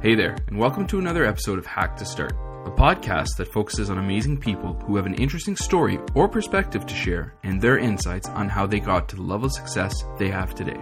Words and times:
Hey 0.00 0.14
there, 0.14 0.36
and 0.46 0.56
welcome 0.56 0.86
to 0.86 1.00
another 1.00 1.26
episode 1.26 1.58
of 1.58 1.66
Hack 1.66 1.96
to 1.96 2.04
Start, 2.04 2.30
a 2.64 2.70
podcast 2.70 3.36
that 3.36 3.52
focuses 3.52 3.90
on 3.90 3.98
amazing 3.98 4.38
people 4.38 4.74
who 4.74 4.94
have 4.94 5.06
an 5.06 5.14
interesting 5.14 5.56
story 5.56 5.98
or 6.14 6.28
perspective 6.28 6.86
to 6.86 6.94
share 6.94 7.34
and 7.42 7.60
their 7.60 7.78
insights 7.78 8.28
on 8.28 8.48
how 8.48 8.64
they 8.64 8.78
got 8.78 9.08
to 9.08 9.16
the 9.16 9.22
level 9.22 9.46
of 9.46 9.52
success 9.52 10.04
they 10.16 10.28
have 10.28 10.54
today. 10.54 10.78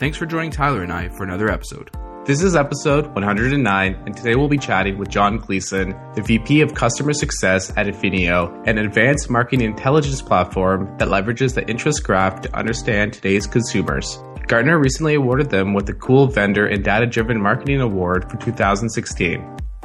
Thanks 0.00 0.18
for 0.18 0.26
joining 0.26 0.50
Tyler 0.50 0.82
and 0.82 0.92
I 0.92 1.10
for 1.10 1.22
another 1.22 1.48
episode. 1.48 1.92
This 2.24 2.42
is 2.42 2.56
episode 2.56 3.06
109, 3.14 3.94
and 4.04 4.16
today 4.16 4.34
we'll 4.34 4.48
be 4.48 4.58
chatting 4.58 4.98
with 4.98 5.10
John 5.10 5.38
Gleason, 5.38 5.90
the 6.16 6.22
VP 6.22 6.60
of 6.60 6.74
Customer 6.74 7.12
Success 7.12 7.72
at 7.76 7.86
Affinio, 7.86 8.66
an 8.66 8.78
advanced 8.78 9.30
marketing 9.30 9.64
intelligence 9.64 10.20
platform 10.20 10.92
that 10.98 11.06
leverages 11.06 11.54
the 11.54 11.64
interest 11.70 12.02
graph 12.02 12.40
to 12.40 12.56
understand 12.56 13.12
today's 13.12 13.46
consumers. 13.46 14.18
Gartner 14.46 14.78
recently 14.78 15.16
awarded 15.16 15.50
them 15.50 15.74
with 15.74 15.86
the 15.86 15.94
Cool 15.94 16.28
Vendor 16.28 16.68
and 16.68 16.84
Data 16.84 17.04
Driven 17.04 17.40
Marketing 17.40 17.80
Award 17.80 18.30
for 18.30 18.36
2016. 18.36 19.40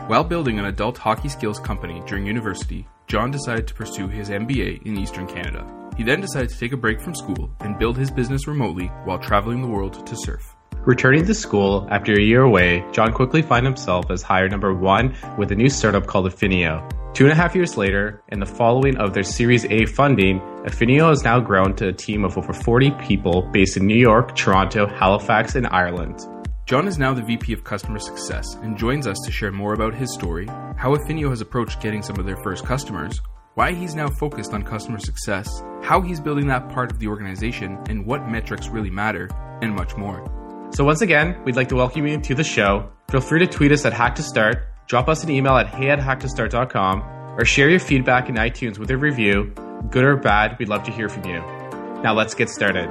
While 0.06 0.24
building 0.24 0.60
an 0.60 0.66
adult 0.66 1.00
hockey 1.00 1.30
skills 1.30 1.60
company 1.60 2.04
during 2.06 2.28
university, 2.28 2.88
John 3.08 3.32
decided 3.32 3.68
to 3.68 3.74
pursue 3.74 4.08
his 4.08 4.30
MBA 4.30 4.86
in 4.86 5.00
Eastern 5.00 5.26
Canada. 5.26 5.66
He 5.98 6.04
then 6.04 6.22
decided 6.22 6.50
to 6.50 6.60
take 6.60 6.74
a 6.74 6.78
break 6.78 7.02
from 7.02 7.16
school 7.16 7.52
and 7.62 7.80
build 7.80 7.98
his 7.98 8.12
business 8.12 8.48
remotely 8.48 8.88
while 9.06 9.18
traveling 9.18 9.64
the 9.64 9.68
world 9.68 10.06
to 10.06 10.16
surf. 10.16 10.56
Returning 10.86 11.26
to 11.26 11.34
school 11.34 11.88
after 11.90 12.14
a 12.14 12.22
year 12.22 12.42
away, 12.42 12.86
John 12.92 13.14
quickly 13.14 13.42
found 13.42 13.66
himself 13.66 14.12
as 14.12 14.22
hire 14.22 14.48
number 14.48 14.76
one 14.76 15.16
with 15.40 15.52
a 15.52 15.56
new 15.56 15.70
startup 15.70 16.06
called 16.06 16.32
Affinio. 16.32 16.88
Two 17.14 17.26
and 17.26 17.34
a 17.34 17.36
half 17.36 17.54
years 17.54 17.76
later, 17.76 18.24
in 18.30 18.40
the 18.40 18.46
following 18.46 18.96
of 18.96 19.14
their 19.14 19.24
Series 19.24 19.66
A 19.66 19.86
funding, 19.86 20.40
Affinio 20.64 21.10
has 21.10 21.26
now 21.26 21.42
grown 21.42 21.76
to 21.76 21.90
a 21.90 21.94
team 21.94 22.24
of 22.24 22.38
over 22.38 22.54
40 22.54 22.92
people 22.92 23.50
based 23.52 23.76
in 23.76 23.86
New 23.86 23.98
York, 23.98 24.34
Toronto, 24.34 24.88
Halifax, 24.88 25.56
and 25.56 25.68
Ireland. 25.68 26.26
John 26.66 26.88
is 26.88 26.98
now 26.98 27.14
the 27.14 27.22
VP 27.22 27.52
of 27.52 27.66
Customer 27.66 28.00
Success 28.00 28.56
and 28.64 28.78
joins 28.78 29.08
us 29.08 29.18
to 29.26 29.32
share 29.32 29.52
more 29.52 29.74
about 29.74 29.94
his 29.94 30.14
story, 30.14 30.48
how 30.78 30.96
Affinio 30.96 31.30
has 31.30 31.42
approached 31.42 31.82
getting 31.82 32.02
some 32.02 32.18
of 32.18 32.26
their 32.26 32.38
first 32.38 32.66
customers, 32.66 33.20
why 33.56 33.74
he's 33.74 33.94
now 33.94 34.08
focused 34.08 34.54
on 34.54 34.64
customer 34.64 34.98
success, 34.98 35.50
how 35.84 36.00
he's 36.00 36.22
building 36.22 36.48
that 36.48 36.70
part 36.70 36.94
of 36.94 37.00
the 37.00 37.08
organization, 37.08 37.78
and 37.90 38.06
what 38.06 38.30
metrics 38.30 38.70
really 38.70 38.90
matter, 38.90 39.30
and 39.62 39.76
much 39.76 39.98
more. 39.98 40.26
So 40.74 40.86
once 40.86 41.02
again, 41.02 41.44
we'd 41.44 41.58
like 41.58 41.68
to 41.70 41.76
welcome 41.76 42.08
you 42.08 42.22
to 42.22 42.36
the 42.36 42.46
show. 42.46 42.90
Feel 43.10 43.20
free 43.20 43.40
to 43.40 43.48
tweet 43.48 43.74
us 43.74 43.84
at 43.84 43.92
Hack 43.92 44.16
to 44.16 44.24
Start, 44.24 44.70
drop 44.92 45.08
us 45.08 45.24
an 45.24 45.30
email 45.30 45.56
at 45.56 45.68
hey 45.68 45.90
or 45.90 47.46
share 47.46 47.70
your 47.70 47.80
feedback 47.80 48.28
in 48.28 48.36
iTunes 48.36 48.78
with 48.78 48.92
a 48.92 48.98
review. 48.98 49.46
Good 49.90 50.04
or 50.04 50.18
bad, 50.18 50.60
we'd 50.60 50.68
love 50.68 50.84
to 50.84 50.92
hear 50.92 51.08
from 51.08 51.24
you. 51.24 51.40
Now 52.04 52.14
let's 52.14 52.34
get 52.34 52.50
started. 52.50 52.90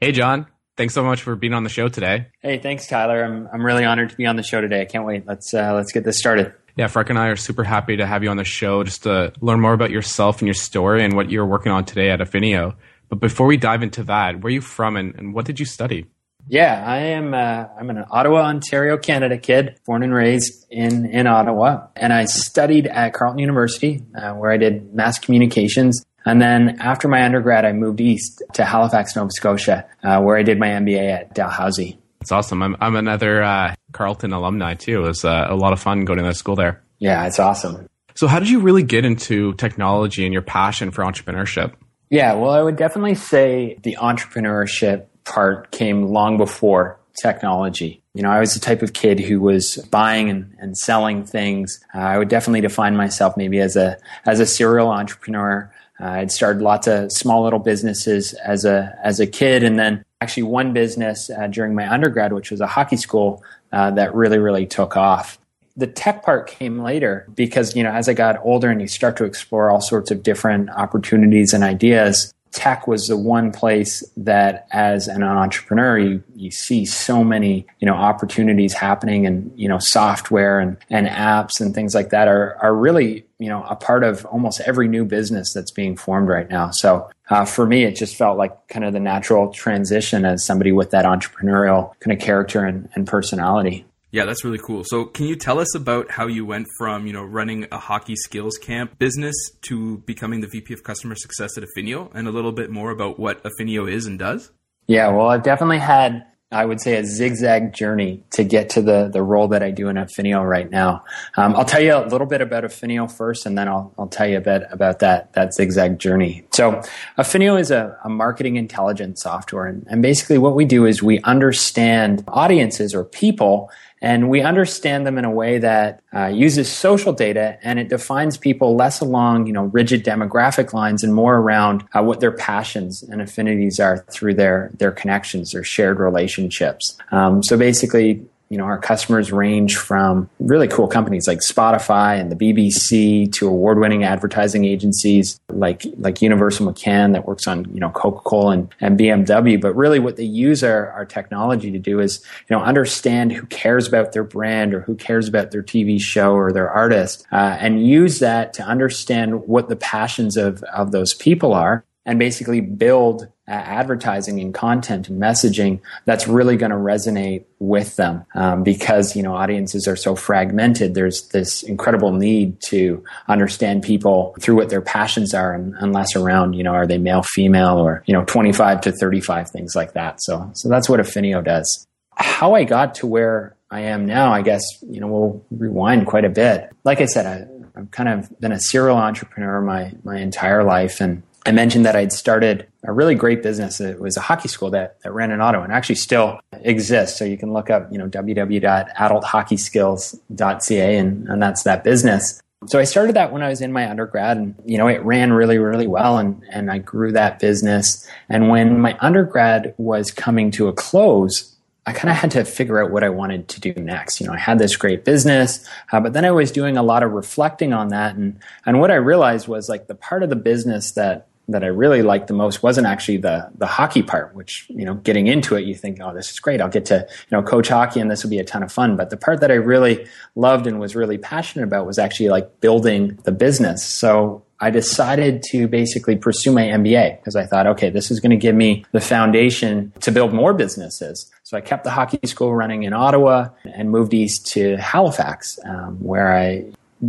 Hey, 0.00 0.12
John. 0.12 0.46
Thanks 0.78 0.94
so 0.94 1.04
much 1.04 1.20
for 1.20 1.36
being 1.36 1.52
on 1.52 1.62
the 1.62 1.68
show 1.68 1.88
today. 1.88 2.28
Hey, 2.40 2.56
thanks, 2.56 2.86
Tyler. 2.86 3.22
I'm 3.22 3.46
I'm 3.52 3.66
really 3.66 3.84
honored 3.84 4.08
to 4.08 4.16
be 4.16 4.24
on 4.24 4.36
the 4.36 4.42
show 4.42 4.62
today. 4.62 4.80
I 4.80 4.86
can't 4.86 5.04
wait. 5.04 5.26
Let's 5.26 5.52
uh, 5.52 5.74
let's 5.74 5.92
get 5.92 6.04
this 6.04 6.16
started. 6.16 6.54
Yeah, 6.80 6.86
Freck 6.86 7.10
and 7.10 7.18
I 7.18 7.26
are 7.26 7.36
super 7.36 7.62
happy 7.62 7.98
to 7.98 8.06
have 8.06 8.22
you 8.22 8.30
on 8.30 8.38
the 8.38 8.44
show 8.44 8.82
just 8.84 9.02
to 9.02 9.34
learn 9.42 9.60
more 9.60 9.74
about 9.74 9.90
yourself 9.90 10.38
and 10.38 10.46
your 10.46 10.54
story 10.54 11.04
and 11.04 11.14
what 11.14 11.30
you're 11.30 11.44
working 11.44 11.70
on 11.70 11.84
today 11.84 12.08
at 12.08 12.20
Affinio. 12.20 12.74
But 13.10 13.20
before 13.20 13.46
we 13.46 13.58
dive 13.58 13.82
into 13.82 14.02
that, 14.04 14.40
where 14.40 14.46
are 14.46 14.50
you 14.50 14.62
from 14.62 14.96
and, 14.96 15.14
and 15.14 15.34
what 15.34 15.44
did 15.44 15.60
you 15.60 15.66
study? 15.66 16.06
Yeah, 16.48 16.82
I 16.86 16.96
am. 17.00 17.34
Uh, 17.34 17.66
I'm 17.78 17.90
an 17.90 18.02
Ottawa, 18.10 18.44
Ontario, 18.44 18.96
Canada 18.96 19.36
kid, 19.36 19.78
born 19.84 20.02
and 20.02 20.14
raised 20.14 20.64
in 20.70 21.04
in 21.04 21.26
Ottawa, 21.26 21.88
and 21.96 22.14
I 22.14 22.24
studied 22.24 22.86
at 22.86 23.12
Carleton 23.12 23.40
University, 23.40 24.02
uh, 24.14 24.32
where 24.32 24.50
I 24.50 24.56
did 24.56 24.94
mass 24.94 25.18
communications. 25.18 26.02
And 26.24 26.40
then 26.40 26.80
after 26.80 27.08
my 27.08 27.22
undergrad, 27.22 27.66
I 27.66 27.72
moved 27.72 28.00
east 28.00 28.42
to 28.54 28.64
Halifax, 28.64 29.14
Nova 29.14 29.30
Scotia, 29.32 29.86
uh, 30.02 30.22
where 30.22 30.38
I 30.38 30.42
did 30.42 30.58
my 30.58 30.68
MBA 30.68 31.12
at 31.12 31.34
Dalhousie. 31.34 31.99
That's 32.20 32.32
awesome. 32.32 32.62
I'm, 32.62 32.76
I'm 32.80 32.96
another 32.96 33.42
uh, 33.42 33.74
Carleton 33.92 34.32
alumni 34.32 34.74
too. 34.74 35.04
It 35.04 35.08
was 35.08 35.24
uh, 35.24 35.46
a 35.48 35.56
lot 35.56 35.72
of 35.72 35.80
fun 35.80 36.04
going 36.04 36.18
to 36.18 36.24
that 36.24 36.36
school 36.36 36.54
there. 36.54 36.82
Yeah, 36.98 37.26
it's 37.26 37.38
awesome. 37.38 37.88
So, 38.14 38.26
how 38.26 38.38
did 38.38 38.50
you 38.50 38.60
really 38.60 38.82
get 38.82 39.04
into 39.04 39.54
technology 39.54 40.24
and 40.24 40.32
your 40.32 40.42
passion 40.42 40.90
for 40.90 41.02
entrepreneurship? 41.02 41.72
Yeah, 42.10 42.34
well, 42.34 42.50
I 42.50 42.60
would 42.60 42.76
definitely 42.76 43.14
say 43.14 43.78
the 43.82 43.96
entrepreneurship 44.00 45.06
part 45.24 45.70
came 45.70 46.08
long 46.08 46.36
before 46.36 47.00
technology. 47.22 48.02
You 48.14 48.22
know, 48.22 48.30
I 48.30 48.40
was 48.40 48.54
the 48.54 48.60
type 48.60 48.82
of 48.82 48.92
kid 48.92 49.20
who 49.20 49.40
was 49.40 49.76
buying 49.90 50.28
and, 50.28 50.54
and 50.58 50.76
selling 50.76 51.24
things. 51.24 51.80
Uh, 51.94 51.98
I 51.98 52.18
would 52.18 52.28
definitely 52.28 52.60
define 52.60 52.96
myself 52.96 53.36
maybe 53.36 53.60
as 53.60 53.76
a 53.76 53.96
as 54.26 54.40
a 54.40 54.46
serial 54.46 54.90
entrepreneur. 54.90 55.72
Uh, 56.00 56.06
I'd 56.06 56.32
started 56.32 56.62
lots 56.62 56.86
of 56.86 57.12
small 57.12 57.44
little 57.44 57.58
businesses 57.58 58.34
as 58.34 58.64
a 58.64 58.98
as 59.02 59.20
a 59.20 59.26
kid, 59.26 59.62
and 59.62 59.78
then 59.78 60.04
actually 60.20 60.42
one 60.44 60.72
business 60.72 61.30
uh, 61.30 61.46
during 61.46 61.74
my 61.74 61.90
undergrad, 61.90 62.32
which 62.32 62.50
was 62.50 62.60
a 62.60 62.66
hockey 62.66 62.96
school, 62.96 63.42
uh, 63.72 63.90
that 63.92 64.14
really 64.14 64.38
really 64.38 64.66
took 64.66 64.96
off. 64.96 65.38
The 65.76 65.86
tech 65.86 66.22
part 66.22 66.46
came 66.46 66.82
later 66.82 67.26
because 67.34 67.74
you 67.74 67.82
know 67.82 67.90
as 67.90 68.08
I 68.08 68.14
got 68.14 68.36
older 68.44 68.68
and 68.68 68.80
you 68.80 68.88
start 68.88 69.16
to 69.18 69.24
explore 69.24 69.70
all 69.70 69.80
sorts 69.80 70.10
of 70.10 70.22
different 70.22 70.70
opportunities 70.70 71.54
and 71.54 71.64
ideas, 71.64 72.32
tech 72.52 72.86
was 72.86 73.08
the 73.08 73.16
one 73.16 73.52
place 73.52 74.02
that 74.16 74.66
as 74.72 75.06
an 75.06 75.22
entrepreneur 75.22 75.98
you, 75.98 76.22
you 76.34 76.50
see 76.50 76.84
so 76.84 77.22
many 77.22 77.66
you 77.78 77.86
know 77.86 77.94
opportunities 77.94 78.72
happening 78.72 79.26
and 79.26 79.52
you 79.54 79.68
know 79.68 79.78
software 79.78 80.58
and, 80.58 80.76
and 80.90 81.06
apps 81.06 81.60
and 81.60 81.74
things 81.74 81.94
like 81.94 82.10
that 82.10 82.26
are, 82.26 82.56
are 82.60 82.74
really 82.74 83.24
you 83.38 83.48
know 83.48 83.62
a 83.68 83.76
part 83.76 84.02
of 84.02 84.24
almost 84.26 84.60
every 84.62 84.88
new 84.88 85.04
business 85.04 85.52
that's 85.52 85.70
being 85.70 85.96
formed 85.96 86.28
right 86.28 86.50
now 86.50 86.70
so 86.70 87.08
uh, 87.30 87.44
for 87.44 87.66
me 87.66 87.84
it 87.84 87.96
just 87.96 88.16
felt 88.16 88.36
like 88.36 88.68
kind 88.68 88.84
of 88.84 88.92
the 88.92 89.00
natural 89.00 89.52
transition 89.52 90.24
as 90.24 90.44
somebody 90.44 90.72
with 90.72 90.90
that 90.90 91.04
entrepreneurial 91.04 91.98
kind 92.00 92.12
of 92.12 92.22
character 92.22 92.64
and, 92.64 92.88
and 92.94 93.06
personality 93.06 93.86
yeah, 94.12 94.24
that's 94.24 94.44
really 94.44 94.58
cool. 94.58 94.82
So, 94.84 95.04
can 95.04 95.26
you 95.26 95.36
tell 95.36 95.60
us 95.60 95.72
about 95.74 96.10
how 96.10 96.26
you 96.26 96.44
went 96.44 96.66
from, 96.78 97.06
you 97.06 97.12
know, 97.12 97.22
running 97.22 97.68
a 97.70 97.78
hockey 97.78 98.16
skills 98.16 98.58
camp 98.58 98.98
business 98.98 99.36
to 99.62 99.98
becoming 99.98 100.40
the 100.40 100.48
VP 100.48 100.74
of 100.74 100.82
customer 100.82 101.14
success 101.14 101.56
at 101.56 101.62
Affinio 101.62 102.10
and 102.12 102.26
a 102.26 102.32
little 102.32 102.50
bit 102.50 102.70
more 102.70 102.90
about 102.90 103.20
what 103.20 103.40
Affinio 103.44 103.88
is 103.88 104.06
and 104.06 104.18
does? 104.18 104.50
Yeah, 104.88 105.08
well, 105.10 105.28
I've 105.28 105.44
definitely 105.44 105.78
had 105.78 106.26
I 106.52 106.64
would 106.64 106.80
say 106.80 106.96
a 106.96 107.04
zigzag 107.04 107.72
journey 107.72 108.24
to 108.30 108.42
get 108.42 108.70
to 108.70 108.82
the 108.82 109.08
the 109.08 109.22
role 109.22 109.46
that 109.48 109.62
I 109.62 109.70
do 109.70 109.88
in 109.88 109.94
Affinio 109.94 110.46
right 110.46 110.68
now. 110.68 111.04
Um, 111.36 111.54
I'll 111.54 111.64
tell 111.64 111.80
you 111.80 111.94
a 111.94 112.06
little 112.06 112.26
bit 112.26 112.40
about 112.40 112.64
Affinio 112.64 113.10
first, 113.10 113.46
and 113.46 113.56
then 113.56 113.68
I'll 113.68 113.94
I'll 113.96 114.08
tell 114.08 114.26
you 114.26 114.38
a 114.38 114.40
bit 114.40 114.64
about 114.72 114.98
that 114.98 115.32
that 115.34 115.54
zigzag 115.54 116.00
journey. 116.00 116.44
So, 116.50 116.82
Affinio 117.16 117.58
is 117.58 117.70
a, 117.70 117.96
a 118.02 118.08
marketing 118.08 118.56
intelligence 118.56 119.22
software, 119.22 119.66
and, 119.66 119.86
and 119.88 120.02
basically 120.02 120.38
what 120.38 120.56
we 120.56 120.64
do 120.64 120.86
is 120.86 121.04
we 121.04 121.20
understand 121.20 122.24
audiences 122.26 122.96
or 122.96 123.04
people 123.04 123.70
and 124.02 124.30
we 124.30 124.40
understand 124.40 125.06
them 125.06 125.18
in 125.18 125.24
a 125.24 125.30
way 125.30 125.58
that 125.58 126.02
uh, 126.14 126.26
uses 126.26 126.70
social 126.70 127.12
data 127.12 127.58
and 127.62 127.78
it 127.78 127.88
defines 127.88 128.38
people 128.38 128.74
less 128.74 129.00
along, 129.00 129.46
you 129.46 129.52
know, 129.52 129.64
rigid 129.64 130.04
demographic 130.04 130.72
lines 130.72 131.04
and 131.04 131.14
more 131.14 131.36
around 131.36 131.84
uh, 131.92 132.02
what 132.02 132.20
their 132.20 132.32
passions 132.32 133.02
and 133.02 133.20
affinities 133.20 133.78
are 133.78 133.98
through 134.10 134.34
their, 134.34 134.70
their 134.78 134.90
connections, 134.90 135.52
their 135.52 135.64
shared 135.64 135.98
relationships. 135.98 136.96
Um, 137.10 137.42
so 137.42 137.58
basically, 137.58 138.24
you 138.50 138.58
know, 138.58 138.64
our 138.64 138.78
customers 138.78 139.30
range 139.30 139.76
from 139.76 140.28
really 140.40 140.66
cool 140.66 140.88
companies 140.88 141.28
like 141.28 141.38
Spotify 141.38 142.20
and 142.20 142.32
the 142.32 142.36
BBC 142.36 143.32
to 143.34 143.46
award-winning 143.46 144.02
advertising 144.02 144.64
agencies 144.64 145.40
like 145.50 145.86
like 145.98 146.20
Universal 146.20 146.70
McCann 146.70 147.12
that 147.12 147.28
works 147.28 147.46
on, 147.46 147.64
you 147.72 147.78
know, 147.78 147.90
Coca-Cola 147.90 148.52
and, 148.54 148.74
and 148.80 148.98
BMW. 148.98 149.60
But 149.60 149.76
really 149.76 150.00
what 150.00 150.16
they 150.16 150.24
use 150.24 150.64
our, 150.64 150.90
our 150.90 151.06
technology 151.06 151.70
to 151.70 151.78
do 151.78 152.00
is, 152.00 152.24
you 152.48 152.56
know, 152.56 152.62
understand 152.62 153.32
who 153.32 153.46
cares 153.46 153.86
about 153.86 154.12
their 154.12 154.24
brand 154.24 154.74
or 154.74 154.80
who 154.80 154.96
cares 154.96 155.28
about 155.28 155.52
their 155.52 155.62
TV 155.62 156.00
show 156.00 156.32
or 156.32 156.52
their 156.52 156.68
artist, 156.68 157.24
uh, 157.30 157.56
and 157.60 157.86
use 157.86 158.18
that 158.18 158.52
to 158.54 158.64
understand 158.64 159.46
what 159.46 159.68
the 159.68 159.76
passions 159.76 160.36
of, 160.36 160.64
of 160.64 160.90
those 160.90 161.14
people 161.14 161.54
are 161.54 161.84
and 162.04 162.18
basically 162.18 162.60
build 162.60 163.28
advertising 163.50 164.40
and 164.40 164.54
content 164.54 165.08
and 165.08 165.20
messaging 165.20 165.80
that's 166.04 166.28
really 166.28 166.56
going 166.56 166.70
to 166.70 166.76
resonate 166.76 167.44
with 167.58 167.96
them 167.96 168.24
um, 168.34 168.62
because 168.62 169.16
you 169.16 169.22
know 169.22 169.34
audiences 169.34 169.86
are 169.88 169.96
so 169.96 170.14
fragmented. 170.14 170.94
There's 170.94 171.28
this 171.28 171.62
incredible 171.62 172.12
need 172.12 172.60
to 172.66 173.04
understand 173.28 173.82
people 173.82 174.34
through 174.40 174.56
what 174.56 174.70
their 174.70 174.80
passions 174.80 175.34
are 175.34 175.52
and, 175.54 175.90
less 175.90 176.14
around 176.14 176.52
you 176.52 176.62
know 176.62 176.72
are 176.72 176.86
they 176.86 176.98
male 176.98 177.22
female 177.22 177.78
or 177.78 178.04
you 178.06 178.14
know 178.14 178.24
25 178.24 178.82
to 178.82 178.92
35 178.92 179.50
things 179.50 179.72
like 179.74 179.94
that. 179.94 180.22
So 180.22 180.50
so 180.54 180.68
that's 180.68 180.88
what 180.88 181.00
affinio 181.00 181.44
does. 181.44 181.86
How 182.14 182.54
i 182.54 182.64
got 182.64 182.94
to 182.96 183.06
where 183.06 183.56
i 183.70 183.80
am 183.80 184.06
now 184.06 184.32
i 184.32 184.42
guess 184.42 184.62
you 184.82 185.00
know 185.00 185.06
we'll 185.08 185.44
rewind 185.50 186.06
quite 186.06 186.24
a 186.24 186.28
bit. 186.28 186.70
Like 186.84 187.00
i 187.00 187.06
said 187.06 187.26
I, 187.26 187.80
i've 187.80 187.90
kind 187.90 188.08
of 188.08 188.40
been 188.40 188.52
a 188.52 188.60
serial 188.60 188.96
entrepreneur 188.96 189.60
my 189.60 189.92
my 190.04 190.18
entire 190.18 190.62
life 190.62 191.00
and 191.00 191.22
I 191.46 191.52
mentioned 191.52 191.86
that 191.86 191.96
I'd 191.96 192.12
started 192.12 192.66
a 192.84 192.92
really 192.92 193.14
great 193.14 193.42
business. 193.42 193.80
It 193.80 193.98
was 193.98 194.18
a 194.18 194.20
hockey 194.20 194.48
school 194.48 194.68
that, 194.70 195.00
that 195.02 195.12
ran 195.12 195.30
in 195.30 195.40
Ottawa 195.40 195.64
and 195.64 195.72
actually 195.72 195.94
still 195.94 196.38
exists. 196.52 197.18
So 197.18 197.24
you 197.24 197.38
can 197.38 197.52
look 197.52 197.70
up, 197.70 197.90
you 197.90 197.98
know, 197.98 198.08
www.adulthockeyskills.ca 198.08 200.96
and, 200.96 201.28
and 201.28 201.42
that's 201.42 201.62
that 201.62 201.82
business. 201.82 202.42
So 202.66 202.78
I 202.78 202.84
started 202.84 203.16
that 203.16 203.32
when 203.32 203.40
I 203.42 203.48
was 203.48 203.62
in 203.62 203.72
my 203.72 203.88
undergrad 203.88 204.36
and, 204.36 204.54
you 204.66 204.76
know, 204.76 204.86
it 204.86 205.02
ran 205.02 205.32
really, 205.32 205.56
really 205.56 205.86
well 205.86 206.18
and, 206.18 206.44
and 206.50 206.70
I 206.70 206.76
grew 206.76 207.10
that 207.12 207.38
business. 207.38 208.06
And 208.28 208.50
when 208.50 208.78
my 208.80 208.98
undergrad 209.00 209.74
was 209.78 210.10
coming 210.10 210.50
to 210.52 210.68
a 210.68 210.74
close, 210.74 211.56
I 211.86 211.92
kind 211.92 212.10
of 212.10 212.16
had 212.16 212.32
to 212.32 212.44
figure 212.44 212.82
out 212.82 212.90
what 212.90 213.02
I 213.02 213.08
wanted 213.08 213.48
to 213.48 213.60
do 213.60 213.72
next. 213.72 214.20
You 214.20 214.26
know, 214.26 214.34
I 214.34 214.38
had 214.38 214.58
this 214.58 214.76
great 214.76 215.06
business, 215.06 215.66
uh, 215.90 216.00
but 216.00 216.12
then 216.12 216.26
I 216.26 216.32
was 216.32 216.52
doing 216.52 216.76
a 216.76 216.82
lot 216.82 217.02
of 217.02 217.12
reflecting 217.12 217.72
on 217.72 217.88
that. 217.88 218.14
And, 218.14 218.38
and 218.66 218.78
what 218.78 218.90
I 218.90 218.96
realized 218.96 219.48
was 219.48 219.70
like 219.70 219.86
the 219.86 219.94
part 219.94 220.22
of 220.22 220.28
the 220.28 220.36
business 220.36 220.90
that 220.92 221.28
that 221.50 221.64
I 221.64 221.68
really 221.68 222.02
liked 222.02 222.28
the 222.28 222.34
most 222.34 222.62
wasn't 222.62 222.86
actually 222.86 223.18
the 223.18 223.50
the 223.56 223.66
hockey 223.66 224.02
part, 224.02 224.34
which 224.34 224.66
you 224.68 224.84
know, 224.84 224.94
getting 224.94 225.26
into 225.26 225.56
it, 225.56 225.64
you 225.64 225.74
think, 225.74 225.98
oh, 226.00 226.14
this 226.14 226.30
is 226.30 226.40
great. 226.40 226.60
I'll 226.60 226.68
get 226.68 226.86
to 226.86 227.06
you 227.08 227.36
know 227.36 227.42
coach 227.42 227.68
hockey, 227.68 228.00
and 228.00 228.10
this 228.10 228.22
will 228.22 228.30
be 228.30 228.38
a 228.38 228.44
ton 228.44 228.62
of 228.62 228.72
fun. 228.72 228.96
But 228.96 229.10
the 229.10 229.16
part 229.16 229.40
that 229.40 229.50
I 229.50 229.54
really 229.54 230.06
loved 230.34 230.66
and 230.66 230.80
was 230.80 230.96
really 230.96 231.18
passionate 231.18 231.64
about 231.64 231.86
was 231.86 231.98
actually 231.98 232.28
like 232.28 232.60
building 232.60 233.18
the 233.24 233.32
business. 233.32 233.84
So 233.84 234.44
I 234.62 234.70
decided 234.70 235.42
to 235.50 235.66
basically 235.68 236.16
pursue 236.16 236.52
my 236.52 236.64
MBA 236.64 237.18
because 237.18 237.34
I 237.34 237.46
thought, 237.46 237.66
okay, 237.66 237.88
this 237.88 238.10
is 238.10 238.20
going 238.20 238.30
to 238.30 238.36
give 238.36 238.54
me 238.54 238.84
the 238.92 239.00
foundation 239.00 239.92
to 240.00 240.12
build 240.12 240.34
more 240.34 240.52
businesses. 240.52 241.30
So 241.44 241.56
I 241.56 241.62
kept 241.62 241.84
the 241.84 241.90
hockey 241.90 242.20
school 242.26 242.54
running 242.54 242.82
in 242.82 242.92
Ottawa 242.92 243.48
and 243.64 243.90
moved 243.90 244.12
east 244.12 244.46
to 244.48 244.76
Halifax, 244.76 245.58
um, 245.64 245.96
where 245.96 246.36
I 246.36 246.66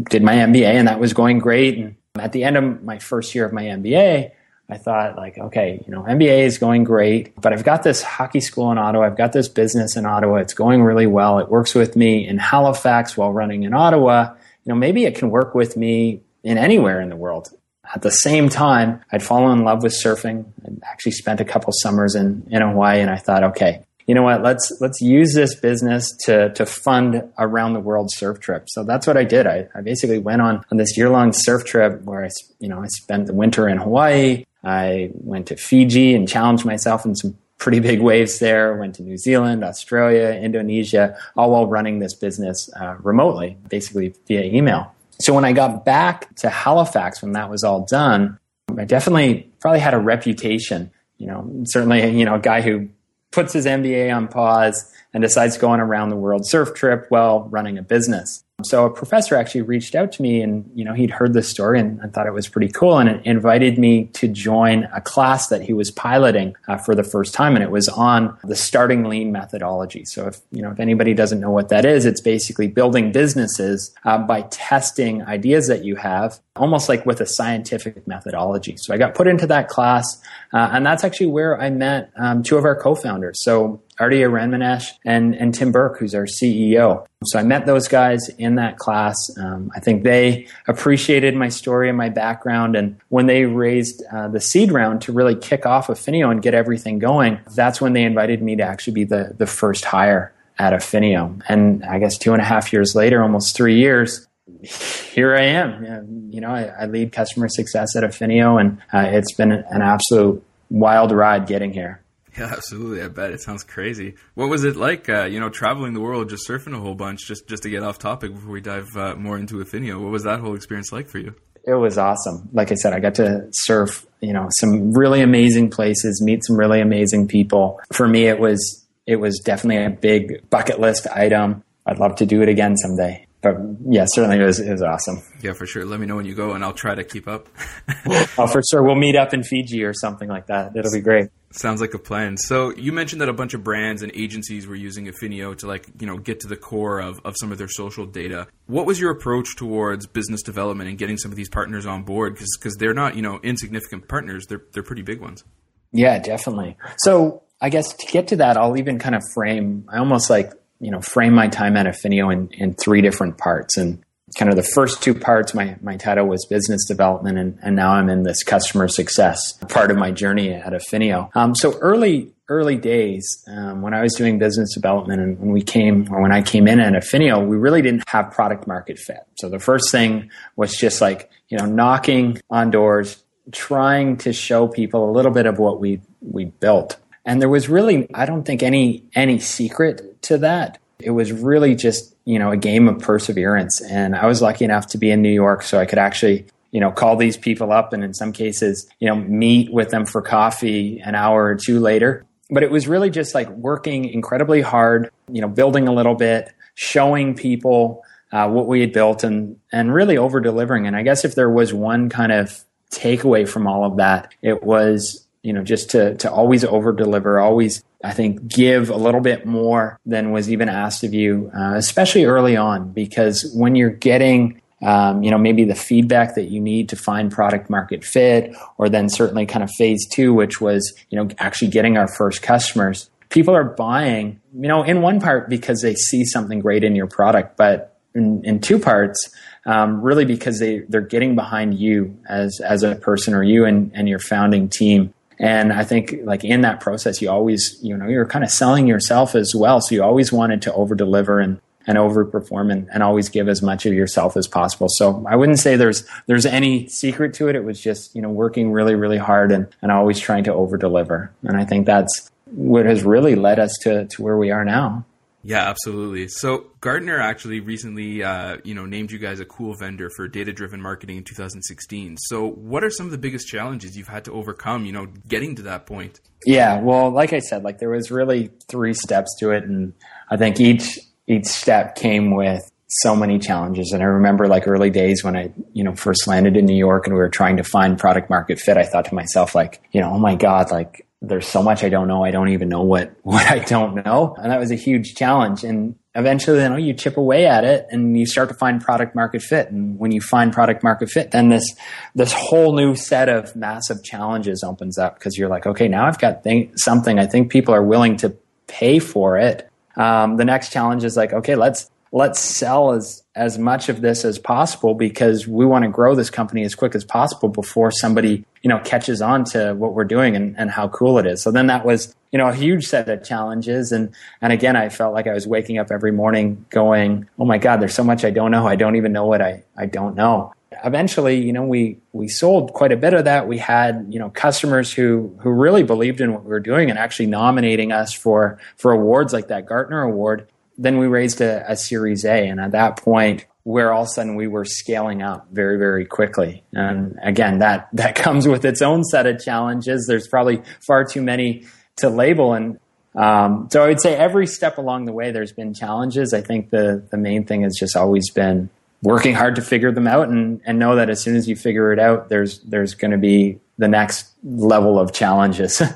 did 0.09 0.23
my 0.23 0.35
MBA, 0.35 0.63
and 0.63 0.87
that 0.87 0.99
was 0.99 1.11
going 1.11 1.39
great. 1.39 1.77
And 1.77 1.95
at 2.19 2.31
the 2.31 2.43
end 2.43 2.57
of 2.57 2.83
my 2.83 2.99
first 2.99 3.33
year 3.33 3.45
of 3.45 3.53
my 3.53 3.63
MBA, 3.63 4.31
I 4.69 4.77
thought 4.77 5.17
like, 5.17 5.37
okay, 5.37 5.83
you 5.85 5.93
know, 5.93 6.03
MBA 6.03 6.43
is 6.43 6.57
going 6.57 6.83
great, 6.83 7.39
but 7.39 7.51
I've 7.51 7.63
got 7.63 7.83
this 7.83 8.01
hockey 8.01 8.39
school 8.39 8.71
in 8.71 8.77
Ottawa. 8.77 9.05
I've 9.05 9.17
got 9.17 9.33
this 9.33 9.49
business 9.49 9.97
in 9.97 10.05
Ottawa. 10.05 10.35
It's 10.35 10.53
going 10.53 10.81
really 10.81 11.07
well. 11.07 11.39
It 11.39 11.49
works 11.49 11.75
with 11.75 11.95
me 11.95 12.27
in 12.27 12.37
Halifax 12.37 13.17
while 13.17 13.33
running 13.33 13.63
in 13.63 13.73
Ottawa. 13.73 14.33
You 14.63 14.73
know, 14.73 14.75
maybe 14.75 15.05
it 15.05 15.15
can 15.15 15.29
work 15.29 15.55
with 15.55 15.75
me 15.75 16.21
in 16.43 16.57
anywhere 16.57 17.01
in 17.01 17.09
the 17.09 17.15
world. 17.15 17.49
At 17.93 18.01
the 18.01 18.11
same 18.11 18.47
time, 18.47 19.01
I'd 19.11 19.23
fallen 19.23 19.59
in 19.59 19.65
love 19.65 19.83
with 19.83 19.91
surfing. 19.91 20.45
I'd 20.65 20.79
actually 20.83 21.13
spent 21.13 21.41
a 21.41 21.45
couple 21.45 21.73
summers 21.73 22.15
in, 22.15 22.47
in 22.49 22.61
Hawaii 22.61 23.01
and 23.01 23.09
I 23.09 23.17
thought, 23.17 23.43
okay, 23.43 23.83
you 24.07 24.15
know 24.15 24.23
what, 24.23 24.41
let's 24.41 24.71
let's 24.79 25.01
use 25.01 25.33
this 25.33 25.55
business 25.55 26.11
to 26.25 26.51
to 26.53 26.65
fund 26.65 27.23
a 27.37 27.47
round 27.47 27.75
the 27.75 27.79
world 27.79 28.09
surf 28.11 28.39
trip. 28.39 28.65
So 28.67 28.83
that's 28.83 29.07
what 29.07 29.17
I 29.17 29.23
did. 29.23 29.47
I, 29.47 29.67
I 29.75 29.81
basically 29.81 30.19
went 30.19 30.41
on, 30.41 30.63
on 30.71 30.77
this 30.77 30.97
year 30.97 31.09
long 31.09 31.31
surf 31.33 31.65
trip 31.65 32.01
where 32.03 32.23
I 32.23 32.29
you 32.59 32.67
know 32.67 32.81
I 32.81 32.87
spent 32.87 33.27
the 33.27 33.33
winter 33.33 33.67
in 33.67 33.77
Hawaii. 33.77 34.45
I 34.63 35.11
went 35.13 35.47
to 35.47 35.55
Fiji 35.55 36.13
and 36.13 36.27
challenged 36.27 36.65
myself 36.65 37.05
in 37.05 37.15
some 37.15 37.37
pretty 37.57 37.79
big 37.79 38.01
waves 38.09 38.39
there. 38.39 38.75
Went 38.75 38.95
to 38.95 39.03
New 39.03 39.17
Zealand, 39.17 39.63
Australia, 39.63 40.31
Indonesia, 40.31 41.17
all 41.35 41.51
while 41.51 41.67
running 41.67 41.99
this 41.99 42.15
business 42.15 42.69
uh, 42.79 42.95
remotely, 43.01 43.57
basically 43.69 44.13
via 44.27 44.43
email. 44.43 44.93
So 45.19 45.33
when 45.33 45.45
I 45.45 45.53
got 45.53 45.85
back 45.85 46.33
to 46.37 46.49
Halifax, 46.49 47.21
when 47.21 47.33
that 47.33 47.49
was 47.49 47.63
all 47.63 47.85
done, 47.85 48.39
I 48.77 48.85
definitely 48.85 49.49
probably 49.59 49.79
had 49.79 49.93
a 49.93 49.99
reputation. 49.99 50.91
You 51.17 51.27
know, 51.27 51.63
certainly, 51.65 52.17
you 52.17 52.25
know, 52.25 52.35
a 52.35 52.39
guy 52.39 52.61
who 52.61 52.89
puts 53.31 53.53
his 53.53 53.65
MBA 53.65 54.15
on 54.15 54.27
pause 54.27 54.91
and 55.13 55.21
decides 55.21 55.55
to 55.55 55.61
go 55.61 55.69
on 55.69 55.79
a 55.79 55.85
round 55.85 56.11
the 56.11 56.17
world 56.17 56.45
surf 56.45 56.73
trip 56.73 57.05
while 57.09 57.47
running 57.49 57.77
a 57.77 57.81
business. 57.81 58.43
So 58.63 58.85
a 58.85 58.89
professor 58.89 59.35
actually 59.35 59.61
reached 59.61 59.95
out 59.95 60.11
to 60.13 60.21
me 60.21 60.41
and, 60.41 60.69
you 60.75 60.83
know, 60.83 60.93
he'd 60.93 61.11
heard 61.11 61.33
this 61.33 61.49
story 61.49 61.79
and 61.79 61.99
I 62.01 62.07
thought 62.07 62.27
it 62.27 62.33
was 62.33 62.47
pretty 62.47 62.69
cool 62.69 62.97
and 62.97 63.25
invited 63.25 63.77
me 63.77 64.05
to 64.13 64.27
join 64.27 64.85
a 64.93 65.01
class 65.01 65.47
that 65.47 65.61
he 65.61 65.73
was 65.73 65.91
piloting 65.91 66.55
uh, 66.67 66.77
for 66.77 66.95
the 66.95 67.03
first 67.03 67.33
time. 67.33 67.55
And 67.55 67.63
it 67.63 67.71
was 67.71 67.89
on 67.89 68.37
the 68.43 68.55
starting 68.55 69.05
lean 69.05 69.31
methodology. 69.31 70.05
So 70.05 70.27
if, 70.27 70.39
you 70.51 70.61
know, 70.61 70.71
if 70.71 70.79
anybody 70.79 71.13
doesn't 71.13 71.39
know 71.39 71.51
what 71.51 71.69
that 71.69 71.85
is, 71.85 72.05
it's 72.05 72.21
basically 72.21 72.67
building 72.67 73.11
businesses 73.11 73.93
uh, 74.05 74.17
by 74.17 74.43
testing 74.51 75.23
ideas 75.23 75.67
that 75.67 75.83
you 75.83 75.95
have, 75.95 76.39
almost 76.55 76.89
like 76.89 77.05
with 77.05 77.21
a 77.21 77.25
scientific 77.25 78.07
methodology. 78.07 78.75
So 78.77 78.93
I 78.93 78.97
got 78.97 79.15
put 79.15 79.27
into 79.27 79.47
that 79.47 79.67
class 79.67 80.21
uh, 80.53 80.69
and 80.71 80.85
that's 80.85 81.03
actually 81.03 81.27
where 81.27 81.59
I 81.59 81.69
met 81.69 82.11
um, 82.17 82.43
two 82.43 82.57
of 82.57 82.65
our 82.65 82.75
co-founders. 82.75 83.41
So 83.41 83.81
Artie 84.01 84.21
Aranmanesh 84.21 84.93
and, 85.05 85.35
and 85.35 85.53
Tim 85.53 85.71
Burke, 85.71 85.99
who's 85.99 86.15
our 86.15 86.25
CEO. 86.25 87.05
So 87.23 87.37
I 87.37 87.43
met 87.43 87.67
those 87.67 87.87
guys 87.87 88.29
in 88.29 88.55
that 88.55 88.77
class. 88.77 89.15
Um, 89.37 89.71
I 89.75 89.79
think 89.79 90.03
they 90.03 90.47
appreciated 90.67 91.35
my 91.35 91.49
story 91.49 91.87
and 91.87 91.97
my 91.97 92.09
background. 92.09 92.75
And 92.75 92.97
when 93.09 93.27
they 93.27 93.45
raised 93.45 94.03
uh, 94.11 94.27
the 94.27 94.39
seed 94.39 94.71
round 94.71 95.03
to 95.03 95.11
really 95.11 95.35
kick 95.35 95.67
off 95.67 95.87
Affinio 95.87 96.31
and 96.31 96.41
get 96.41 96.55
everything 96.55 96.97
going, 96.97 97.39
that's 97.55 97.79
when 97.79 97.93
they 97.93 98.03
invited 98.03 98.41
me 98.41 98.55
to 98.55 98.63
actually 98.63 98.93
be 98.93 99.03
the, 99.03 99.35
the 99.37 99.45
first 99.45 99.85
hire 99.85 100.33
at 100.57 100.73
Affinio. 100.73 101.39
And 101.47 101.85
I 101.85 101.99
guess 101.99 102.17
two 102.17 102.33
and 102.33 102.41
a 102.41 102.45
half 102.45 102.73
years 102.73 102.95
later, 102.95 103.21
almost 103.21 103.55
three 103.55 103.77
years, 103.77 104.27
here 104.63 105.35
I 105.35 105.43
am. 105.43 106.29
You 106.31 106.41
know, 106.41 106.49
I, 106.49 106.63
I 106.63 106.85
lead 106.87 107.11
customer 107.11 107.47
success 107.49 107.95
at 107.95 108.03
Affinio, 108.03 108.59
and 108.59 108.79
uh, 108.91 109.15
it's 109.15 109.33
been 109.33 109.51
an 109.51 109.81
absolute 109.81 110.43
wild 110.69 111.11
ride 111.11 111.47
getting 111.47 111.73
here. 111.73 112.00
Yeah, 112.37 112.45
absolutely. 112.45 113.01
I 113.01 113.09
bet 113.09 113.31
it 113.31 113.41
sounds 113.41 113.63
crazy. 113.63 114.15
What 114.35 114.49
was 114.49 114.63
it 114.63 114.77
like, 114.77 115.09
uh, 115.09 115.25
you 115.25 115.39
know, 115.39 115.49
traveling 115.49 115.93
the 115.93 115.99
world, 115.99 116.29
just 116.29 116.47
surfing 116.47 116.73
a 116.73 116.79
whole 116.79 116.95
bunch, 116.95 117.27
just 117.27 117.47
just 117.47 117.63
to 117.63 117.69
get 117.69 117.83
off 117.83 117.99
topic 117.99 118.33
before 118.33 118.51
we 118.51 118.61
dive 118.61 118.87
uh, 118.95 119.15
more 119.15 119.37
into 119.37 119.55
Affinio? 119.55 120.01
What 120.01 120.11
was 120.11 120.23
that 120.23 120.39
whole 120.39 120.55
experience 120.55 120.91
like 120.93 121.09
for 121.09 121.19
you? 121.19 121.35
It 121.65 121.73
was 121.73 121.97
awesome. 121.97 122.49
Like 122.53 122.71
I 122.71 122.75
said, 122.75 122.93
I 122.93 122.99
got 122.99 123.15
to 123.15 123.47
surf, 123.51 124.07
you 124.21 124.33
know, 124.33 124.47
some 124.59 124.93
really 124.93 125.21
amazing 125.21 125.69
places, 125.69 126.21
meet 126.23 126.43
some 126.45 126.57
really 126.57 126.81
amazing 126.81 127.27
people. 127.27 127.79
For 127.91 128.07
me, 128.07 128.27
it 128.27 128.39
was 128.39 128.87
it 129.05 129.17
was 129.17 129.39
definitely 129.39 129.83
a 129.83 129.89
big 129.89 130.49
bucket 130.49 130.79
list 130.79 131.07
item. 131.07 131.63
I'd 131.85 131.99
love 131.99 132.15
to 132.17 132.25
do 132.25 132.41
it 132.41 132.49
again 132.49 132.77
someday 132.77 133.27
but 133.41 133.57
yeah, 133.89 134.05
certainly 134.07 134.37
it 134.37 134.43
was, 134.43 134.59
it 134.59 134.71
was 134.71 134.83
awesome. 134.83 135.21
Yeah, 135.41 135.53
for 135.53 135.65
sure. 135.65 135.83
Let 135.83 135.99
me 135.99 136.05
know 136.05 136.15
when 136.15 136.25
you 136.25 136.35
go, 136.35 136.51
and 136.51 136.63
I'll 136.63 136.73
try 136.73 136.93
to 136.93 137.03
keep 137.03 137.27
up. 137.27 137.49
oh, 138.37 138.47
for 138.47 138.61
sure. 138.69 138.83
We'll 138.83 138.95
meet 138.95 139.15
up 139.15 139.33
in 139.33 139.43
Fiji 139.43 139.83
or 139.83 139.93
something 139.93 140.29
like 140.29 140.47
that. 140.47 140.75
It'll 140.75 140.91
be 140.91 141.01
great. 141.01 141.29
Sounds 141.51 141.81
like 141.81 141.93
a 141.93 141.99
plan. 141.99 142.37
So 142.37 142.73
you 142.75 142.93
mentioned 142.93 143.19
that 143.21 143.29
a 143.29 143.33
bunch 143.33 143.53
of 143.53 143.63
brands 143.63 144.03
and 144.03 144.11
agencies 144.15 144.67
were 144.67 144.75
using 144.75 145.07
Affinio 145.07 145.57
to 145.57 145.67
like 145.67 145.85
you 145.99 146.07
know 146.07 146.17
get 146.17 146.39
to 146.41 146.47
the 146.47 146.55
core 146.55 146.99
of, 146.99 147.19
of 147.25 147.35
some 147.39 147.51
of 147.51 147.57
their 147.57 147.67
social 147.67 148.05
data. 148.05 148.47
What 148.67 148.85
was 148.85 148.99
your 148.99 149.11
approach 149.11 149.57
towards 149.57 150.07
business 150.07 150.43
development 150.43 150.89
and 150.89 150.97
getting 150.97 151.17
some 151.17 151.31
of 151.31 151.35
these 151.35 151.49
partners 151.49 151.85
on 151.85 152.03
board? 152.03 152.35
Because 152.35 152.55
because 152.57 152.75
they're 152.75 152.93
not 152.93 153.15
you 153.15 153.21
know 153.21 153.39
insignificant 153.43 154.07
partners. 154.07 154.45
They're 154.47 154.61
they're 154.71 154.83
pretty 154.83 155.01
big 155.01 155.19
ones. 155.19 155.43
Yeah, 155.91 156.19
definitely. 156.19 156.77
So 156.99 157.43
I 157.59 157.69
guess 157.69 157.93
to 157.93 158.07
get 158.07 158.29
to 158.29 158.37
that, 158.37 158.55
I'll 158.55 158.77
even 158.77 158.97
kind 158.97 159.15
of 159.15 159.21
frame. 159.33 159.89
I 159.91 159.97
almost 159.97 160.29
like 160.29 160.53
you 160.81 160.91
know 160.91 160.99
frame 160.99 161.33
my 161.33 161.47
time 161.47 161.77
at 161.77 161.85
Affinio 161.85 162.33
in, 162.33 162.49
in 162.51 162.73
three 162.73 163.01
different 163.01 163.37
parts. 163.37 163.77
And 163.77 164.03
kind 164.37 164.49
of 164.49 164.55
the 164.55 164.63
first 164.63 165.03
two 165.03 165.13
parts 165.13 165.53
my, 165.53 165.75
my 165.81 165.97
title 165.97 166.25
was 166.25 166.45
business 166.45 166.85
development 166.87 167.37
and, 167.37 167.59
and 167.61 167.75
now 167.75 167.91
i'm 167.91 168.09
in 168.09 168.23
this 168.23 168.43
customer 168.43 168.87
success 168.87 169.53
part 169.69 169.91
of 169.91 169.97
my 169.97 170.11
journey 170.11 170.53
at 170.53 170.71
affinio. 170.73 171.29
Um, 171.35 171.53
so 171.53 171.77
early 171.79 172.31
early 172.47 172.77
days 172.77 173.43
um, 173.49 173.81
when 173.81 173.93
i 173.93 174.01
was 174.01 174.13
doing 174.13 174.39
business 174.39 174.73
development 174.73 175.21
and 175.21 175.39
when 175.39 175.51
we 175.51 175.61
came 175.61 176.07
or 176.11 176.21
when 176.21 176.31
i 176.31 176.41
came 176.41 176.67
in 176.67 176.79
at 176.79 176.93
affinio 176.93 177.45
we 177.45 177.57
really 177.57 177.81
didn't 177.81 178.03
have 178.07 178.31
product 178.31 178.67
market 178.67 178.97
fit. 178.97 179.19
So 179.37 179.49
the 179.49 179.59
first 179.59 179.91
thing 179.91 180.29
was 180.55 180.75
just 180.75 181.01
like 181.01 181.29
you 181.49 181.57
know 181.57 181.65
knocking 181.65 182.39
on 182.49 182.71
doors 182.71 183.21
trying 183.51 184.17
to 184.17 184.31
show 184.31 184.67
people 184.67 185.09
a 185.09 185.11
little 185.11 185.31
bit 185.31 185.45
of 185.45 185.59
what 185.59 185.79
we 185.79 186.01
we 186.21 186.45
built 186.45 186.97
and 187.25 187.41
there 187.41 187.49
was 187.49 187.69
really, 187.69 188.07
I 188.13 188.25
don't 188.25 188.43
think 188.43 188.63
any 188.63 189.03
any 189.13 189.39
secret 189.39 190.21
to 190.23 190.37
that. 190.39 190.79
It 190.99 191.11
was 191.11 191.31
really 191.31 191.75
just, 191.75 192.15
you 192.25 192.39
know, 192.39 192.51
a 192.51 192.57
game 192.57 192.87
of 192.87 192.99
perseverance. 192.99 193.81
And 193.81 194.15
I 194.15 194.25
was 194.27 194.41
lucky 194.41 194.65
enough 194.65 194.87
to 194.87 194.97
be 194.97 195.09
in 195.11 195.21
New 195.21 195.31
York 195.31 195.63
so 195.63 195.79
I 195.79 195.85
could 195.85 195.97
actually, 195.97 196.45
you 196.71 196.79
know, 196.79 196.91
call 196.91 197.15
these 197.15 197.37
people 197.37 197.71
up 197.71 197.93
and 197.93 198.03
in 198.03 198.13
some 198.13 198.31
cases, 198.31 198.87
you 198.99 199.07
know, 199.07 199.15
meet 199.15 199.71
with 199.73 199.89
them 199.89 200.05
for 200.05 200.21
coffee 200.21 200.99
an 200.99 201.15
hour 201.15 201.45
or 201.45 201.55
two 201.55 201.79
later. 201.79 202.25
But 202.49 202.63
it 202.63 202.71
was 202.71 202.87
really 202.87 203.09
just 203.09 203.33
like 203.33 203.49
working 203.49 204.05
incredibly 204.05 204.61
hard, 204.61 205.09
you 205.31 205.41
know, 205.41 205.47
building 205.47 205.87
a 205.87 205.93
little 205.93 206.15
bit, 206.15 206.53
showing 206.75 207.33
people 207.33 208.03
uh, 208.31 208.47
what 208.49 208.67
we 208.67 208.81
had 208.81 208.93
built 208.93 209.23
and 209.23 209.57
and 209.71 209.93
really 209.93 210.17
over 210.17 210.39
delivering. 210.39 210.87
And 210.87 210.95
I 210.95 211.03
guess 211.03 211.25
if 211.25 211.35
there 211.35 211.49
was 211.49 211.73
one 211.73 212.09
kind 212.09 212.31
of 212.31 212.63
takeaway 212.91 213.47
from 213.47 213.67
all 213.67 213.85
of 213.85 213.97
that, 213.97 214.33
it 214.41 214.63
was 214.63 215.25
you 215.43 215.53
know, 215.53 215.63
just 215.63 215.91
to, 215.91 216.15
to 216.17 216.31
always 216.31 216.63
over 216.63 216.93
deliver, 216.93 217.39
always, 217.39 217.83
I 218.03 218.13
think, 218.13 218.47
give 218.47 218.89
a 218.89 218.95
little 218.95 219.21
bit 219.21 219.45
more 219.45 219.99
than 220.05 220.31
was 220.31 220.51
even 220.51 220.69
asked 220.69 221.03
of 221.03 221.13
you, 221.13 221.51
uh, 221.57 221.73
especially 221.75 222.25
early 222.25 222.55
on, 222.55 222.91
because 222.91 223.51
when 223.55 223.75
you're 223.75 223.89
getting, 223.89 224.61
um, 224.83 225.23
you 225.23 225.31
know, 225.31 225.39
maybe 225.39 225.63
the 225.63 225.75
feedback 225.75 226.35
that 226.35 226.49
you 226.51 226.61
need 226.61 226.89
to 226.89 226.95
find 226.95 227.31
product 227.31 227.69
market 227.69 228.03
fit, 228.03 228.55
or 228.77 228.87
then 228.87 229.09
certainly 229.09 229.45
kind 229.45 229.63
of 229.63 229.71
phase 229.77 230.07
two, 230.07 230.33
which 230.33 230.61
was, 230.61 230.93
you 231.09 231.17
know, 231.17 231.27
actually 231.39 231.69
getting 231.69 231.97
our 231.97 232.07
first 232.07 232.43
customers. 232.43 233.09
People 233.29 233.55
are 233.55 233.63
buying, 233.63 234.39
you 234.53 234.67
know, 234.67 234.83
in 234.83 235.01
one 235.01 235.19
part 235.19 235.49
because 235.49 235.81
they 235.81 235.95
see 235.95 236.23
something 236.23 236.59
great 236.59 236.83
in 236.83 236.95
your 236.95 237.07
product, 237.07 237.57
but 237.57 237.97
in, 238.13 238.43
in 238.43 238.59
two 238.59 238.77
parts, 238.77 239.33
um, 239.65 240.01
really 240.01 240.25
because 240.25 240.59
they, 240.59 240.79
they're 240.89 241.01
getting 241.01 241.35
behind 241.35 241.79
you 241.79 242.17
as, 242.27 242.59
as 242.59 242.83
a 242.83 242.95
person 242.95 243.33
or 243.33 243.41
you 243.41 243.65
and, 243.65 243.91
and 243.95 244.09
your 244.09 244.19
founding 244.19 244.67
team 244.67 245.13
And 245.41 245.73
I 245.73 245.83
think 245.83 246.17
like 246.23 246.43
in 246.43 246.61
that 246.61 246.81
process, 246.81 247.19
you 247.19 247.29
always, 247.31 247.79
you 247.81 247.97
know, 247.97 248.07
you're 248.07 248.27
kind 248.27 248.45
of 248.45 248.51
selling 248.51 248.85
yourself 248.85 249.33
as 249.33 249.55
well. 249.55 249.81
So 249.81 249.95
you 249.95 250.03
always 250.03 250.31
wanted 250.31 250.61
to 250.61 250.73
over 250.73 250.93
deliver 250.93 251.39
and, 251.39 251.59
and 251.87 251.97
overperform 251.97 252.71
and, 252.71 252.87
and 252.93 253.01
always 253.01 253.27
give 253.27 253.49
as 253.49 253.63
much 253.63 253.87
of 253.87 253.93
yourself 253.93 254.37
as 254.37 254.47
possible. 254.47 254.87
So 254.87 255.25
I 255.27 255.35
wouldn't 255.35 255.57
say 255.57 255.75
there's 255.75 256.05
there's 256.27 256.45
any 256.45 256.87
secret 256.89 257.33
to 257.35 257.47
it. 257.47 257.55
It 257.55 257.63
was 257.63 257.81
just, 257.81 258.15
you 258.15 258.21
know, 258.21 258.29
working 258.29 258.71
really, 258.71 258.93
really 258.93 259.17
hard 259.17 259.51
and, 259.51 259.67
and 259.81 259.91
always 259.91 260.19
trying 260.19 260.43
to 260.43 260.53
over 260.53 260.77
deliver. 260.77 261.31
And 261.41 261.57
I 261.57 261.65
think 261.65 261.87
that's 261.87 262.29
what 262.45 262.85
has 262.85 263.03
really 263.03 263.33
led 263.33 263.57
us 263.57 263.75
to, 263.81 264.05
to 264.05 264.21
where 264.21 264.37
we 264.37 264.51
are 264.51 264.63
now. 264.63 265.05
Yeah, 265.43 265.67
absolutely. 265.67 266.27
So 266.27 266.67
Gartner 266.81 267.19
actually 267.19 267.59
recently, 267.59 268.23
uh, 268.23 268.57
you 268.63 268.75
know, 268.75 268.85
named 268.85 269.11
you 269.11 269.17
guys 269.17 269.39
a 269.39 269.45
cool 269.45 269.73
vendor 269.73 270.09
for 270.15 270.27
data-driven 270.27 270.81
marketing 270.81 271.17
in 271.17 271.23
2016. 271.23 272.17
So, 272.17 272.47
what 272.47 272.83
are 272.83 272.91
some 272.91 273.07
of 273.07 273.11
the 273.11 273.17
biggest 273.17 273.47
challenges 273.47 273.97
you've 273.97 274.07
had 274.07 274.25
to 274.25 274.31
overcome? 274.33 274.85
You 274.85 274.91
know, 274.91 275.07
getting 275.27 275.55
to 275.55 275.63
that 275.63 275.85
point. 275.85 276.19
Yeah, 276.45 276.79
well, 276.81 277.09
like 277.09 277.33
I 277.33 277.39
said, 277.39 277.63
like 277.63 277.79
there 277.79 277.89
was 277.89 278.11
really 278.11 278.51
three 278.69 278.93
steps 278.93 279.35
to 279.39 279.51
it, 279.51 279.63
and 279.63 279.93
I 280.29 280.37
think 280.37 280.59
each 280.59 280.99
each 281.27 281.45
step 281.45 281.95
came 281.95 282.35
with 282.35 282.61
so 282.87 283.15
many 283.15 283.39
challenges. 283.39 283.91
And 283.93 284.03
I 284.03 284.07
remember 284.07 284.47
like 284.47 284.67
early 284.67 284.89
days 284.89 285.23
when 285.23 285.35
I, 285.35 285.51
you 285.73 285.83
know, 285.83 285.95
first 285.95 286.27
landed 286.27 286.57
in 286.57 286.65
New 286.65 286.75
York 286.75 287.07
and 287.07 287.15
we 287.15 287.19
were 287.19 287.29
trying 287.29 287.57
to 287.57 287.63
find 287.63 287.97
product 287.97 288.29
market 288.29 288.59
fit, 288.59 288.77
I 288.77 288.83
thought 288.83 289.05
to 289.05 289.15
myself, 289.15 289.55
like, 289.55 289.81
you 289.91 290.01
know, 290.01 290.11
oh 290.11 290.19
my 290.19 290.35
God, 290.35 290.71
like 290.71 291.07
there's 291.21 291.47
so 291.47 291.61
much 291.61 291.83
I 291.83 291.89
don't 291.89 292.07
know. 292.07 292.23
I 292.23 292.31
don't 292.31 292.49
even 292.49 292.69
know 292.69 292.81
what, 292.81 293.15
what 293.23 293.49
I 293.49 293.59
don't 293.59 294.03
know. 294.03 294.35
And 294.37 294.51
that 294.51 294.59
was 294.59 294.71
a 294.71 294.75
huge 294.75 295.15
challenge. 295.15 295.63
And 295.63 295.95
eventually, 296.15 296.61
you 296.61 296.69
know, 296.69 296.77
you 296.77 296.93
chip 296.93 297.17
away 297.17 297.45
at 297.45 297.63
it 297.63 297.85
and 297.89 298.17
you 298.17 298.25
start 298.25 298.49
to 298.49 298.55
find 298.55 298.81
product 298.81 299.15
market 299.15 299.41
fit. 299.41 299.69
And 299.69 299.99
when 299.99 300.11
you 300.11 300.21
find 300.21 300.51
product 300.51 300.83
market 300.83 301.09
fit, 301.09 301.31
then 301.31 301.49
this, 301.49 301.75
this 302.15 302.33
whole 302.33 302.73
new 302.75 302.95
set 302.95 303.29
of 303.29 303.55
massive 303.55 304.03
challenges 304.03 304.63
opens 304.63 304.97
up 304.97 305.15
because 305.19 305.37
you're 305.37 305.49
like, 305.49 305.67
okay, 305.67 305.87
now 305.87 306.07
I've 306.07 306.19
got 306.19 306.43
th- 306.43 306.71
something 306.75 307.19
I 307.19 307.27
think 307.27 307.51
people 307.51 307.73
are 307.73 307.83
willing 307.83 308.17
to 308.17 308.35
pay 308.67 308.99
for 308.99 309.37
it. 309.37 309.69
Um, 309.95 310.37
the 310.37 310.45
next 310.45 310.71
challenge 310.71 311.03
is 311.03 311.15
like, 311.15 311.33
okay, 311.33 311.55
let's, 311.55 311.90
let's 312.11 312.39
sell 312.39 312.91
as 312.91 313.23
as 313.35 313.57
much 313.57 313.87
of 313.87 314.01
this 314.01 314.25
as 314.25 314.37
possible 314.37 314.93
because 314.93 315.47
we 315.47 315.65
want 315.65 315.83
to 315.83 315.89
grow 315.89 316.13
this 316.13 316.29
company 316.29 316.63
as 316.63 316.75
quick 316.75 316.93
as 316.93 317.05
possible 317.05 317.47
before 317.47 317.89
somebody 317.89 318.43
you 318.61 318.69
know 318.69 318.79
catches 318.79 319.21
on 319.21 319.45
to 319.45 319.73
what 319.73 319.93
we're 319.93 320.03
doing 320.03 320.35
and, 320.35 320.55
and 320.57 320.69
how 320.69 320.87
cool 320.89 321.17
it 321.17 321.25
is. 321.25 321.41
So 321.41 321.51
then 321.51 321.67
that 321.67 321.85
was 321.85 322.13
you 322.31 322.37
know 322.37 322.47
a 322.47 322.53
huge 322.53 322.87
set 322.87 323.07
of 323.07 323.23
challenges. 323.23 323.91
And 323.91 324.13
and 324.41 324.51
again 324.51 324.75
i 324.75 324.89
felt 324.89 325.13
like 325.13 325.27
i 325.27 325.33
was 325.33 325.47
waking 325.47 325.77
up 325.77 325.91
every 325.91 326.11
morning 326.11 326.65
going 326.69 327.27
oh 327.39 327.45
my 327.45 327.57
god 327.57 327.81
there's 327.81 327.93
so 327.93 328.03
much 328.03 328.25
i 328.25 328.31
don't 328.31 328.51
know. 328.51 328.67
I 328.67 328.75
don't 328.75 328.95
even 328.95 329.13
know 329.13 329.25
what 329.25 329.41
i 329.41 329.63
i 329.77 329.85
don't 329.85 330.15
know. 330.15 330.53
Eventually 330.83 331.41
you 331.41 331.53
know 331.53 331.63
we 331.63 331.97
we 332.11 332.27
sold 332.27 332.73
quite 332.73 332.91
a 332.91 332.97
bit 332.97 333.13
of 333.13 333.23
that. 333.23 333.47
We 333.47 333.57
had 333.57 334.07
you 334.09 334.19
know 334.19 334.29
customers 334.31 334.91
who 334.91 335.33
who 335.39 335.49
really 335.49 335.83
believed 335.83 336.19
in 336.19 336.33
what 336.33 336.43
we 336.43 336.49
were 336.49 336.59
doing 336.59 336.89
and 336.89 336.99
actually 336.99 337.27
nominating 337.27 337.93
us 337.93 338.11
for 338.11 338.59
for 338.75 338.91
awards 338.91 339.31
like 339.31 339.47
that 339.47 339.65
gartner 339.65 340.01
award 340.01 340.47
then 340.77 340.97
we 340.97 341.07
raised 341.07 341.41
a, 341.41 341.69
a 341.69 341.75
Series 341.75 342.25
A, 342.25 342.47
and 342.47 342.59
at 342.59 342.71
that 342.71 342.97
point, 342.97 343.45
where 343.63 343.93
all 343.93 344.03
of 344.03 344.07
a 344.07 344.09
sudden 344.09 344.35
we 344.35 344.47
were 344.47 344.65
scaling 344.65 345.21
up 345.21 345.47
very, 345.51 345.77
very 345.77 346.05
quickly. 346.05 346.63
And 346.73 347.19
again, 347.21 347.59
that 347.59 347.89
that 347.93 348.15
comes 348.23 348.47
with 348.47 348.65
its 348.65 348.81
own 348.81 349.03
set 349.03 349.25
of 349.25 349.39
challenges. 349.41 350.05
There's 350.07 350.27
probably 350.27 350.63
far 350.85 351.05
too 351.05 351.21
many 351.21 351.65
to 351.97 352.09
label, 352.09 352.53
and 352.53 352.79
um, 353.15 353.67
so 353.71 353.83
I 353.83 353.87
would 353.87 354.01
say 354.01 354.15
every 354.15 354.47
step 354.47 354.77
along 354.77 355.05
the 355.05 355.13
way, 355.13 355.31
there's 355.31 355.51
been 355.51 355.73
challenges. 355.73 356.33
I 356.33 356.41
think 356.41 356.69
the 356.69 357.03
the 357.11 357.17
main 357.17 357.45
thing 357.45 357.63
has 357.63 357.75
just 357.77 357.95
always 357.95 358.29
been 358.31 358.69
working 359.03 359.33
hard 359.33 359.55
to 359.55 359.61
figure 359.61 359.91
them 359.91 360.07
out, 360.07 360.29
and 360.29 360.61
and 360.65 360.79
know 360.79 360.95
that 360.95 361.09
as 361.09 361.21
soon 361.21 361.35
as 361.35 361.47
you 361.47 361.55
figure 361.55 361.91
it 361.91 361.99
out, 361.99 362.29
there's 362.29 362.59
there's 362.59 362.93
going 362.93 363.11
to 363.11 363.17
be 363.17 363.59
the 363.77 363.87
next 363.87 364.31
level 364.43 364.99
of 364.99 365.13
challenges. 365.13 365.81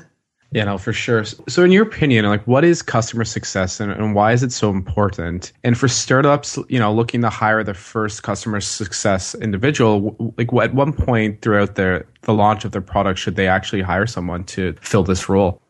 Yeah, 0.52 0.64
no, 0.64 0.78
for 0.78 0.92
sure. 0.92 1.24
So, 1.24 1.64
in 1.64 1.72
your 1.72 1.82
opinion, 1.82 2.24
like, 2.26 2.46
what 2.46 2.64
is 2.64 2.80
customer 2.80 3.24
success 3.24 3.80
and, 3.80 3.92
and 3.92 4.14
why 4.14 4.32
is 4.32 4.42
it 4.42 4.52
so 4.52 4.70
important? 4.70 5.52
And 5.64 5.76
for 5.76 5.88
startups, 5.88 6.58
you 6.68 6.78
know, 6.78 6.92
looking 6.92 7.20
to 7.22 7.30
hire 7.30 7.62
the 7.64 7.74
first 7.74 8.22
customer 8.22 8.60
success 8.60 9.34
individual, 9.34 10.34
like, 10.38 10.52
at 10.62 10.74
one 10.74 10.92
point 10.92 11.42
throughout 11.42 11.74
their 11.74 12.06
the 12.22 12.32
launch 12.32 12.64
of 12.64 12.72
their 12.72 12.80
product, 12.80 13.18
should 13.18 13.36
they 13.36 13.48
actually 13.48 13.82
hire 13.82 14.06
someone 14.06 14.44
to 14.44 14.74
fill 14.80 15.02
this 15.02 15.28
role? 15.28 15.60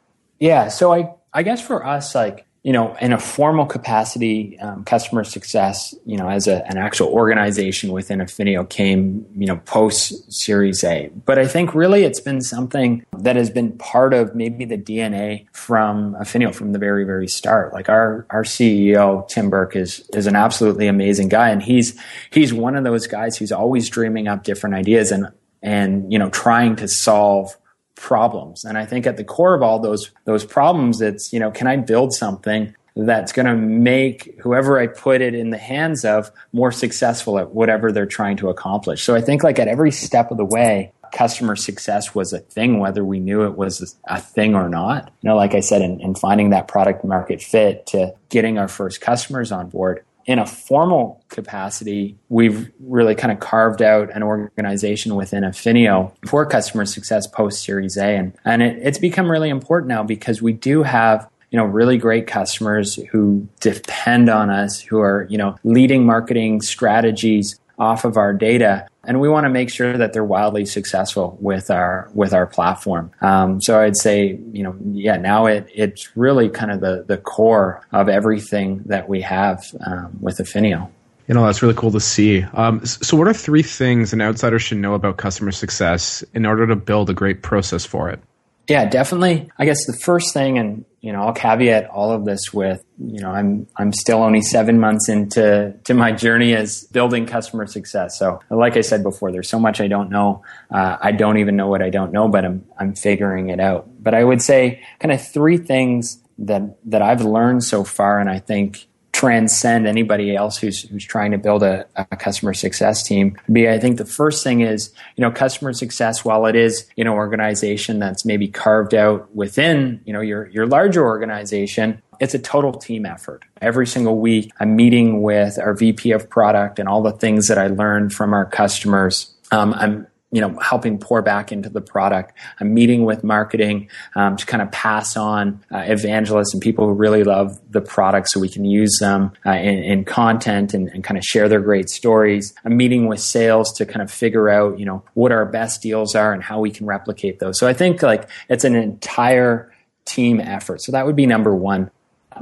Yeah. 0.40 0.68
So, 0.68 0.92
I 0.92 1.12
I 1.33 1.42
guess 1.42 1.61
for 1.61 1.85
us, 1.85 2.14
like, 2.14 2.46
you 2.67 2.73
know, 2.73 2.97
in 2.97 3.13
a 3.13 3.19
formal 3.21 3.65
capacity, 3.65 4.59
um, 4.59 4.83
customer 4.83 5.23
success, 5.23 5.95
you 6.05 6.17
know, 6.17 6.29
as 6.29 6.49
a, 6.49 6.67
an 6.67 6.77
actual 6.77 7.07
organization 7.07 7.93
within 7.93 8.19
Affinio 8.19 8.69
came, 8.69 9.25
you 9.37 9.47
know, 9.47 9.59
post 9.59 10.33
Series 10.33 10.83
A. 10.83 11.09
But 11.25 11.39
I 11.39 11.47
think 11.47 11.77
really 11.77 12.03
it's 12.03 12.19
been 12.19 12.41
something 12.41 13.07
that 13.19 13.37
has 13.37 13.51
been 13.51 13.79
part 13.79 14.13
of 14.13 14.35
maybe 14.35 14.65
the 14.65 14.77
DNA 14.77 15.47
from 15.53 16.17
Affinio 16.17 16.53
from 16.53 16.73
the 16.73 16.81
very, 16.81 17.05
very 17.05 17.29
start. 17.29 17.73
Like 17.73 17.89
our, 17.89 18.27
our 18.31 18.43
CEO, 18.43 19.29
Tim 19.29 19.49
Burke, 19.49 19.77
is, 19.77 20.01
is 20.13 20.27
an 20.27 20.35
absolutely 20.35 20.89
amazing 20.89 21.29
guy. 21.29 21.51
And 21.51 21.63
he's, 21.63 21.97
he's 22.33 22.53
one 22.53 22.75
of 22.75 22.83
those 22.83 23.07
guys 23.07 23.37
who's 23.37 23.53
always 23.53 23.89
dreaming 23.89 24.27
up 24.27 24.43
different 24.43 24.75
ideas 24.75 25.13
and, 25.13 25.29
and, 25.63 26.13
you 26.13 26.19
know, 26.19 26.31
trying 26.31 26.75
to 26.77 26.89
solve 26.89 27.57
problems. 27.97 28.65
And 28.65 28.79
I 28.79 28.87
think 28.87 29.07
at 29.07 29.17
the 29.17 29.25
core 29.25 29.55
of 29.55 29.62
all 29.62 29.81
those 29.81 30.11
those 30.25 30.45
problems, 30.45 31.00
it's 31.00 31.33
you 31.33 31.41
know, 31.41 31.50
can 31.50 31.67
I 31.67 31.76
build 31.76 32.12
something 32.15 32.75
that's 32.97 33.33
going 33.33 33.47
to 33.47 33.55
make 33.55 34.38
whoever 34.41 34.79
I 34.79 34.87
put 34.87 35.21
it 35.21 35.35
in 35.35 35.50
the 35.50 35.59
hands 35.59 36.05
of 36.05 36.31
more 36.53 36.73
successful 36.73 37.38
at 37.38 37.50
whatever 37.50 37.93
they're 37.93 38.07
trying 38.07 38.38
to 38.38 38.49
accomplish. 38.49 39.03
So 39.03 39.15
I 39.15 39.21
think 39.21 39.45
like 39.45 39.59
at 39.59 39.69
every 39.69 39.91
step 39.91 40.31
of 40.31 40.38
the 40.38 40.47
way, 40.47 40.93
customer 41.12 41.57
success 41.57 42.15
was 42.15 42.33
a 42.33 42.38
thing, 42.38 42.79
whether 42.79 43.05
we 43.05 43.21
knew 43.21 43.45
it 43.45 43.57
was 43.57 43.97
a 44.07 44.21
thing 44.21 44.55
or 44.55 44.69
not. 44.69 45.12
You 45.21 45.29
know, 45.29 45.37
like 45.37 45.55
I 45.55 45.61
said, 45.61 45.83
in, 45.83 46.00
in 46.00 46.15
finding 46.15 46.50
that 46.50 46.69
product 46.69 47.05
market 47.05 47.43
fit 47.43 47.87
to 47.88 48.15
getting 48.31 48.59
our 48.59 48.69
first 48.69 49.03
customers 49.03 49.53
on 49.53 49.69
board, 49.69 50.05
in 50.26 50.40
a 50.40 50.47
formal 50.47 51.25
capacity, 51.28 52.18
we've 52.28 52.71
really 52.80 53.14
kind 53.14 53.33
of 53.33 53.38
carved 53.38 53.80
out 53.80 54.14
an 54.14 54.23
organization 54.23 55.14
within 55.14 55.45
Affinio 55.45 56.12
for 56.26 56.45
customer 56.45 56.85
success 56.85 57.26
post 57.26 57.62
Series 57.62 57.97
A. 57.97 58.16
And, 58.16 58.33
and 58.45 58.62
it, 58.62 58.78
it's 58.83 58.99
become 58.99 59.30
really 59.30 59.49
important 59.49 59.88
now 59.88 60.02
because 60.02 60.42
we 60.42 60.52
do 60.52 60.83
have 60.83 61.28
you 61.50 61.56
know 61.56 61.64
really 61.64 61.97
great 61.97 62.26
customers 62.26 62.97
who 62.97 63.49
depend 63.61 64.28
on 64.28 64.50
us 64.50 64.80
who 64.80 64.99
are 64.99 65.26
you 65.30 65.38
know 65.38 65.56
leading 65.62 66.04
marketing 66.04 66.61
strategies 66.61 67.59
off 67.78 68.04
of 68.04 68.16
our 68.16 68.33
data 68.33 68.87
and 69.06 69.21
we 69.21 69.28
want 69.28 69.45
to 69.45 69.50
make 69.50 69.71
sure 69.71 69.97
that 69.97 70.12
they're 70.12 70.25
wildly 70.25 70.66
successful 70.66 71.38
with 71.40 71.71
our 71.71 72.11
with 72.12 72.33
our 72.33 72.47
platform. 72.47 73.11
Um, 73.21 73.62
so 73.62 73.80
I'd 73.80 73.97
say, 73.97 74.38
you 74.52 74.62
know, 74.62 74.76
yeah, 74.92 75.16
now 75.16 75.47
it 75.47 75.68
it's 75.73 76.16
really 76.16 76.49
kind 76.49 76.71
of 76.71 76.80
the 76.80 77.04
the 77.06 77.16
core 77.16 77.87
of 77.92 78.09
everything 78.09 78.83
that 78.87 79.09
we 79.09 79.21
have 79.23 79.64
um, 79.87 80.18
with 80.21 80.38
Affinio. 80.38 80.90
You 81.28 81.35
know, 81.35 81.45
that's 81.45 81.61
really 81.61 81.75
cool 81.75 81.90
to 81.90 82.00
see. 82.00 82.42
Um, 82.52 82.85
so, 82.87 83.16
what 83.16 83.26
are 83.26 83.33
three 83.33 83.62
things 83.62 84.12
an 84.12 84.21
outsider 84.21 84.59
should 84.59 84.78
know 84.78 84.95
about 84.95 85.16
customer 85.16 85.50
success 85.50 86.25
in 86.35 86.47
order 86.47 86.66
to 86.68 86.76
build 86.76 87.11
a 87.11 87.14
great 87.14 87.42
process 87.42 87.85
for 87.85 88.11
it? 88.11 88.21
Yeah, 88.69 88.85
definitely. 88.87 89.49
I 89.59 89.65
guess 89.65 89.87
the 89.87 89.93
first 89.93 90.35
thing, 90.35 90.59
and 90.59 90.85
you 91.01 91.13
know, 91.13 91.23
I'll 91.23 91.33
caveat 91.33 91.89
all 91.89 92.11
of 92.11 92.25
this 92.25 92.53
with, 92.53 92.85
you 92.99 93.21
know, 93.21 93.31
I'm 93.31 93.69
I'm 93.77 93.93
still 93.93 94.23
only 94.23 94.43
seven 94.43 94.81
months 94.81 95.09
into 95.09 95.73
to 95.85 95.95
my 95.95 96.11
journey 96.11 96.53
as 96.53 96.83
building 96.85 97.27
customer 97.27 97.67
success. 97.69 98.19
So, 98.19 98.41
like 98.51 98.77
I 98.77 98.81
said 98.81 99.05
before, 99.05 99.31
there's 99.31 99.49
so 99.49 99.61
much 99.61 99.81
I 99.81 99.87
don't 99.87 100.11
know. 100.11 100.43
Uh, 100.69 100.97
I 101.01 101.13
don't 101.13 101.39
even 101.39 101.55
know 101.55 101.69
what 101.69 101.81
I 101.81 101.91
don't 101.91 102.11
know, 102.11 102.27
but 102.27 102.45
I'm 102.45 102.65
I'm 102.77 102.95
figuring 102.97 103.51
it 103.51 103.61
out. 103.61 103.89
But 104.03 104.15
I 104.15 104.25
would 104.25 104.43
say 104.43 104.83
kind 104.99 105.13
of 105.13 105.25
three 105.25 105.59
things 105.59 106.21
that 106.39 106.77
that 106.91 107.03
I've 107.03 107.23
learned 107.23 107.63
so 107.63 107.85
far, 107.85 108.19
and 108.19 108.29
I 108.29 108.41
think 108.41 108.89
transcend 109.17 109.87
anybody 109.87 110.37
else 110.37 110.59
who's 110.59 110.83
who's 110.91 111.07
trying 111.07 111.31
to 111.31 111.39
build 111.39 111.63
a, 111.63 111.87
a, 111.97 112.17
customer 112.17 112.53
success 112.53 113.03
team 113.03 113.35
be 113.51 113.67
i 113.67 113.79
think 113.79 113.97
the 113.97 114.05
first 114.05 114.45
thing 114.45 114.61
is 114.61 114.93
you 115.17 115.23
know 115.23 115.31
customer 115.31 115.73
success 115.73 116.23
while 116.23 116.45
it 116.45 116.55
is 116.55 116.87
you 116.97 117.05
know 117.05 117.15
organization 117.15 117.99
that's 117.99 118.27
maybe 118.27 118.47
carved 118.47 118.95
out 118.95 119.35
within 119.35 119.99
you 120.05 120.13
know 120.13 120.21
your 120.21 120.49
your 120.49 120.67
larger 120.67 121.03
organization 121.03 122.03
it's 122.19 122.33
a 122.33 122.39
total 122.39 122.73
team 122.73 123.05
effort. 123.05 123.45
Every 123.61 123.87
single 123.87 124.19
week, 124.19 124.51
I'm 124.59 124.75
meeting 124.75 125.21
with 125.21 125.59
our 125.59 125.75
VP 125.75 126.13
of 126.13 126.31
product 126.31 126.79
and 126.79 126.89
all 126.89 127.03
the 127.03 127.13
things 127.13 127.49
that 127.49 127.59
I 127.59 127.67
learned 127.67 128.15
from 128.15 128.33
our 128.33 128.47
customers. 128.47 129.35
Um, 129.51 129.75
I'm 129.75 130.07
you 130.37 130.43
know, 130.43 130.55
helping 130.59 130.99
pour 130.99 131.23
back 131.23 131.50
into 131.50 131.71
the 131.71 131.81
product. 131.81 132.35
I'm 132.61 132.75
meeting 132.75 133.07
with 133.07 133.25
marketing 133.25 133.88
um, 134.16 134.37
to 134.37 134.45
kind 134.45 134.62
of 134.62 134.71
pass 134.71 135.16
on 135.16 135.64
uh, 135.73 135.78
evangelists 135.78 136.52
and 136.52 136.62
people 136.62 136.87
who 136.87 136.93
really 136.93 137.25
love 137.25 137.59
the 137.71 137.81
product 137.81 138.28
so 138.28 138.38
we 138.38 138.50
can 138.50 138.66
use 138.66 138.99
them 139.00 139.33
uh, 139.47 139.52
in, 139.52 139.83
in, 139.83 140.05
content 140.05 140.75
and, 140.75 140.88
and, 140.88 141.02
kind 141.02 141.16
of 141.16 141.25
share 141.25 141.49
their 141.49 141.61
great 141.61 141.88
stories. 141.88 142.52
I'm 142.66 142.76
meeting 142.76 143.07
with 143.07 143.21
sales 143.21 143.73
to 143.78 143.87
kind 143.87 144.02
of 144.02 144.11
figure 144.11 144.50
out, 144.50 144.78
you 144.78 144.85
know, 144.85 145.02
what 145.14 145.33
our 145.33 145.47
best 145.47 145.81
deals 145.81 146.14
are 146.14 146.35
and 146.35 146.43
how 146.43 146.61
we 146.61 146.71
can 146.71 146.85
replicate 146.85 147.38
those. 147.38 147.59
So 147.59 147.66
I 147.66 147.73
think 147.73 148.02
like 148.02 148.28
it's 148.50 148.64
an 148.64 148.75
entire 148.75 149.73
team 150.05 150.38
effort. 150.38 150.83
So 150.83 150.93
that 150.93 151.07
would 151.07 151.16
be 151.16 151.25
number 151.25 151.57
one. 151.57 151.90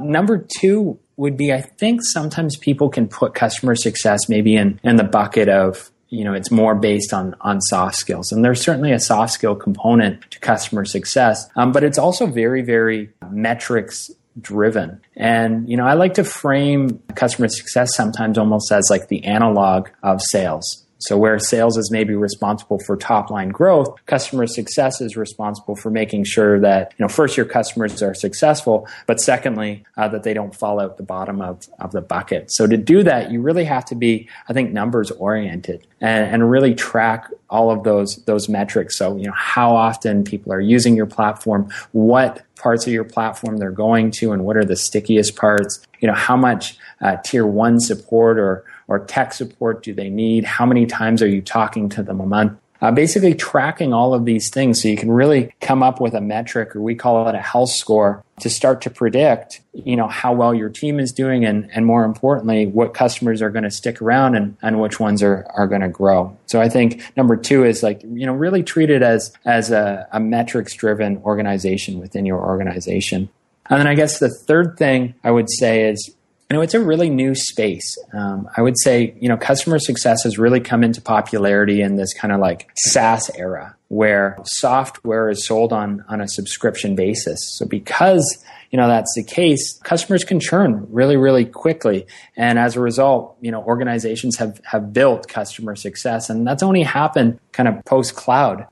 Number 0.01 0.45
two 0.59 0.99
would 1.15 1.37
be 1.37 1.53
I 1.53 1.61
think 1.61 2.01
sometimes 2.03 2.57
people 2.57 2.89
can 2.89 3.07
put 3.07 3.33
customer 3.33 3.73
success 3.73 4.27
maybe 4.27 4.57
in, 4.57 4.81
in 4.83 4.97
the 4.97 5.05
bucket 5.05 5.47
of 5.47 5.91
you 6.09 6.23
know 6.23 6.33
it's 6.33 6.51
more 6.51 6.75
based 6.75 7.13
on 7.13 7.35
on 7.41 7.61
soft 7.61 7.95
skills. 7.95 8.31
And 8.31 8.43
there's 8.43 8.61
certainly 8.61 8.91
a 8.91 8.99
soft 8.99 9.33
skill 9.33 9.55
component 9.55 10.29
to 10.31 10.39
customer 10.39 10.85
success 10.85 11.49
um, 11.55 11.71
but 11.71 11.83
it's 11.83 11.97
also 11.97 12.25
very 12.25 12.61
very 12.61 13.09
metrics 13.31 14.11
driven. 14.39 15.01
And 15.15 15.69
you 15.69 15.77
know 15.77 15.85
i 15.85 15.93
like 15.93 16.15
to 16.15 16.23
frame 16.23 17.01
customer 17.15 17.47
success 17.47 17.95
sometimes 17.95 18.37
almost 18.37 18.71
as 18.71 18.87
like 18.89 19.07
the 19.07 19.23
analog 19.25 19.89
of 20.03 20.21
sales 20.21 20.84
so 21.07 21.17
where 21.17 21.37
sales 21.37 21.77
is 21.77 21.91
maybe 21.91 22.15
responsible 22.15 22.79
for 22.79 22.97
top 22.97 23.29
line 23.29 23.49
growth, 23.49 23.95
customer 24.07 24.47
success 24.47 25.01
is 25.01 25.15
responsible 25.15 25.75
for 25.75 25.91
making 25.91 26.23
sure 26.23 26.59
that, 26.59 26.93
you 26.97 27.03
know, 27.03 27.09
first 27.09 27.37
your 27.37 27.45
customers 27.45 28.01
are 28.01 28.15
successful, 28.15 28.87
but 29.05 29.19
secondly, 29.19 29.83
uh, 29.97 30.07
that 30.07 30.23
they 30.23 30.33
don't 30.33 30.55
fall 30.55 30.79
out 30.79 30.97
the 30.97 31.03
bottom 31.03 31.41
of, 31.41 31.67
of 31.79 31.91
the 31.91 32.01
bucket. 32.01 32.51
So 32.51 32.65
to 32.65 32.75
do 32.75 33.03
that, 33.03 33.31
you 33.31 33.39
really 33.41 33.65
have 33.65 33.85
to 33.85 33.95
be, 33.95 34.27
I 34.49 34.53
think, 34.53 34.73
numbers 34.73 35.11
oriented 35.11 35.85
and, 36.01 36.33
and 36.33 36.49
really 36.49 36.73
track 36.73 37.29
all 37.49 37.69
of 37.69 37.83
those, 37.83 38.15
those 38.25 38.49
metrics. 38.49 38.97
So, 38.97 39.15
you 39.15 39.27
know, 39.27 39.33
how 39.35 39.75
often 39.75 40.23
people 40.23 40.51
are 40.51 40.59
using 40.59 40.95
your 40.95 41.05
platform, 41.05 41.69
what 41.91 42.43
parts 42.55 42.87
of 42.87 42.93
your 42.93 43.03
platform 43.03 43.57
they're 43.57 43.69
going 43.69 44.09
to, 44.09 44.31
and 44.31 44.43
what 44.43 44.57
are 44.57 44.65
the 44.65 44.75
stickiest 44.75 45.35
parts, 45.35 45.85
you 45.99 46.07
know, 46.07 46.15
how 46.15 46.35
much 46.35 46.77
uh, 47.01 47.17
tier 47.23 47.45
one 47.45 47.79
support 47.79 48.39
or, 48.39 48.65
or 48.87 48.99
tech 48.99 49.33
support 49.33 49.83
do 49.83 49.93
they 49.93 50.09
need? 50.09 50.43
How 50.43 50.65
many 50.65 50.85
times 50.85 51.21
are 51.21 51.27
you 51.27 51.41
talking 51.41 51.89
to 51.89 52.03
them 52.03 52.19
a 52.19 52.25
month? 52.25 52.59
Uh, 52.81 52.91
basically 52.91 53.33
tracking 53.33 53.93
all 53.93 54.13
of 54.13 54.25
these 54.25 54.49
things 54.49 54.81
so 54.81 54.87
you 54.89 54.97
can 54.97 55.09
really 55.09 55.49
come 55.61 55.81
up 55.81 56.01
with 56.01 56.13
a 56.13 56.19
metric 56.19 56.75
or 56.75 56.81
we 56.81 56.93
call 56.93 57.27
it 57.27 57.33
a 57.33 57.41
health 57.41 57.69
score 57.69 58.23
to 58.41 58.49
start 58.49 58.81
to 58.81 58.89
predict 58.89 59.61
you 59.73 59.95
know 59.95 60.09
how 60.09 60.33
well 60.33 60.53
your 60.53 60.69
team 60.69 60.99
is 60.99 61.13
doing 61.13 61.45
and, 61.45 61.69
and 61.71 61.85
more 61.85 62.03
importantly 62.03 62.65
what 62.65 62.93
customers 62.93 63.41
are 63.41 63.49
going 63.49 63.63
to 63.63 63.71
stick 63.71 64.01
around 64.01 64.35
and, 64.35 64.57
and 64.61 64.81
which 64.81 64.99
ones 64.99 65.23
are, 65.23 65.47
are 65.55 65.67
going 65.67 65.81
to 65.81 65.87
grow 65.87 66.35
so 66.47 66.59
i 66.59 66.67
think 66.67 67.01
number 67.15 67.37
two 67.37 67.63
is 67.63 67.81
like 67.81 68.03
you 68.03 68.25
know 68.25 68.33
really 68.33 68.61
treat 68.61 68.89
it 68.89 69.01
as 69.01 69.33
as 69.45 69.71
a, 69.71 70.07
a 70.11 70.19
metrics 70.19 70.73
driven 70.73 71.17
organization 71.23 71.99
within 71.99 72.25
your 72.25 72.39
organization 72.39 73.29
and 73.69 73.79
then 73.79 73.87
i 73.87 73.95
guess 73.95 74.19
the 74.19 74.29
third 74.29 74.77
thing 74.77 75.15
i 75.23 75.31
would 75.31 75.49
say 75.49 75.89
is 75.89 76.14
you 76.49 76.55
know, 76.55 76.61
it's 76.61 76.75
a 76.75 76.79
really 76.79 77.09
new 77.09 77.33
space. 77.33 77.97
Um, 78.13 78.47
I 78.55 78.61
would 78.61 78.77
say, 78.77 79.15
you 79.19 79.27
know, 79.27 79.37
customer 79.37 79.79
success 79.79 80.23
has 80.23 80.37
really 80.37 80.59
come 80.59 80.83
into 80.83 81.01
popularity 81.01 81.81
in 81.81 81.95
this 81.95 82.13
kind 82.13 82.31
of 82.31 82.39
like 82.39 82.69
SaaS 82.75 83.31
era 83.35 83.75
where 83.87 84.37
software 84.43 85.29
is 85.29 85.47
sold 85.47 85.73
on, 85.73 86.03
on 86.07 86.21
a 86.21 86.27
subscription 86.27 86.95
basis. 86.95 87.39
So 87.57 87.65
because, 87.65 88.43
you 88.69 88.77
know, 88.77 88.87
that's 88.87 89.11
the 89.15 89.23
case, 89.23 89.79
customers 89.79 90.23
can 90.23 90.39
churn 90.39 90.87
really, 90.91 91.17
really 91.17 91.45
quickly. 91.45 92.05
And 92.37 92.59
as 92.59 92.75
a 92.75 92.79
result, 92.79 93.37
you 93.41 93.51
know, 93.51 93.63
organizations 93.63 94.37
have, 94.37 94.61
have 94.65 94.93
built 94.93 95.27
customer 95.27 95.75
success 95.75 96.29
and 96.29 96.45
that's 96.45 96.61
only 96.61 96.83
happened 96.83 97.39
kind 97.53 97.69
of 97.69 97.83
post 97.85 98.15
cloud. 98.15 98.67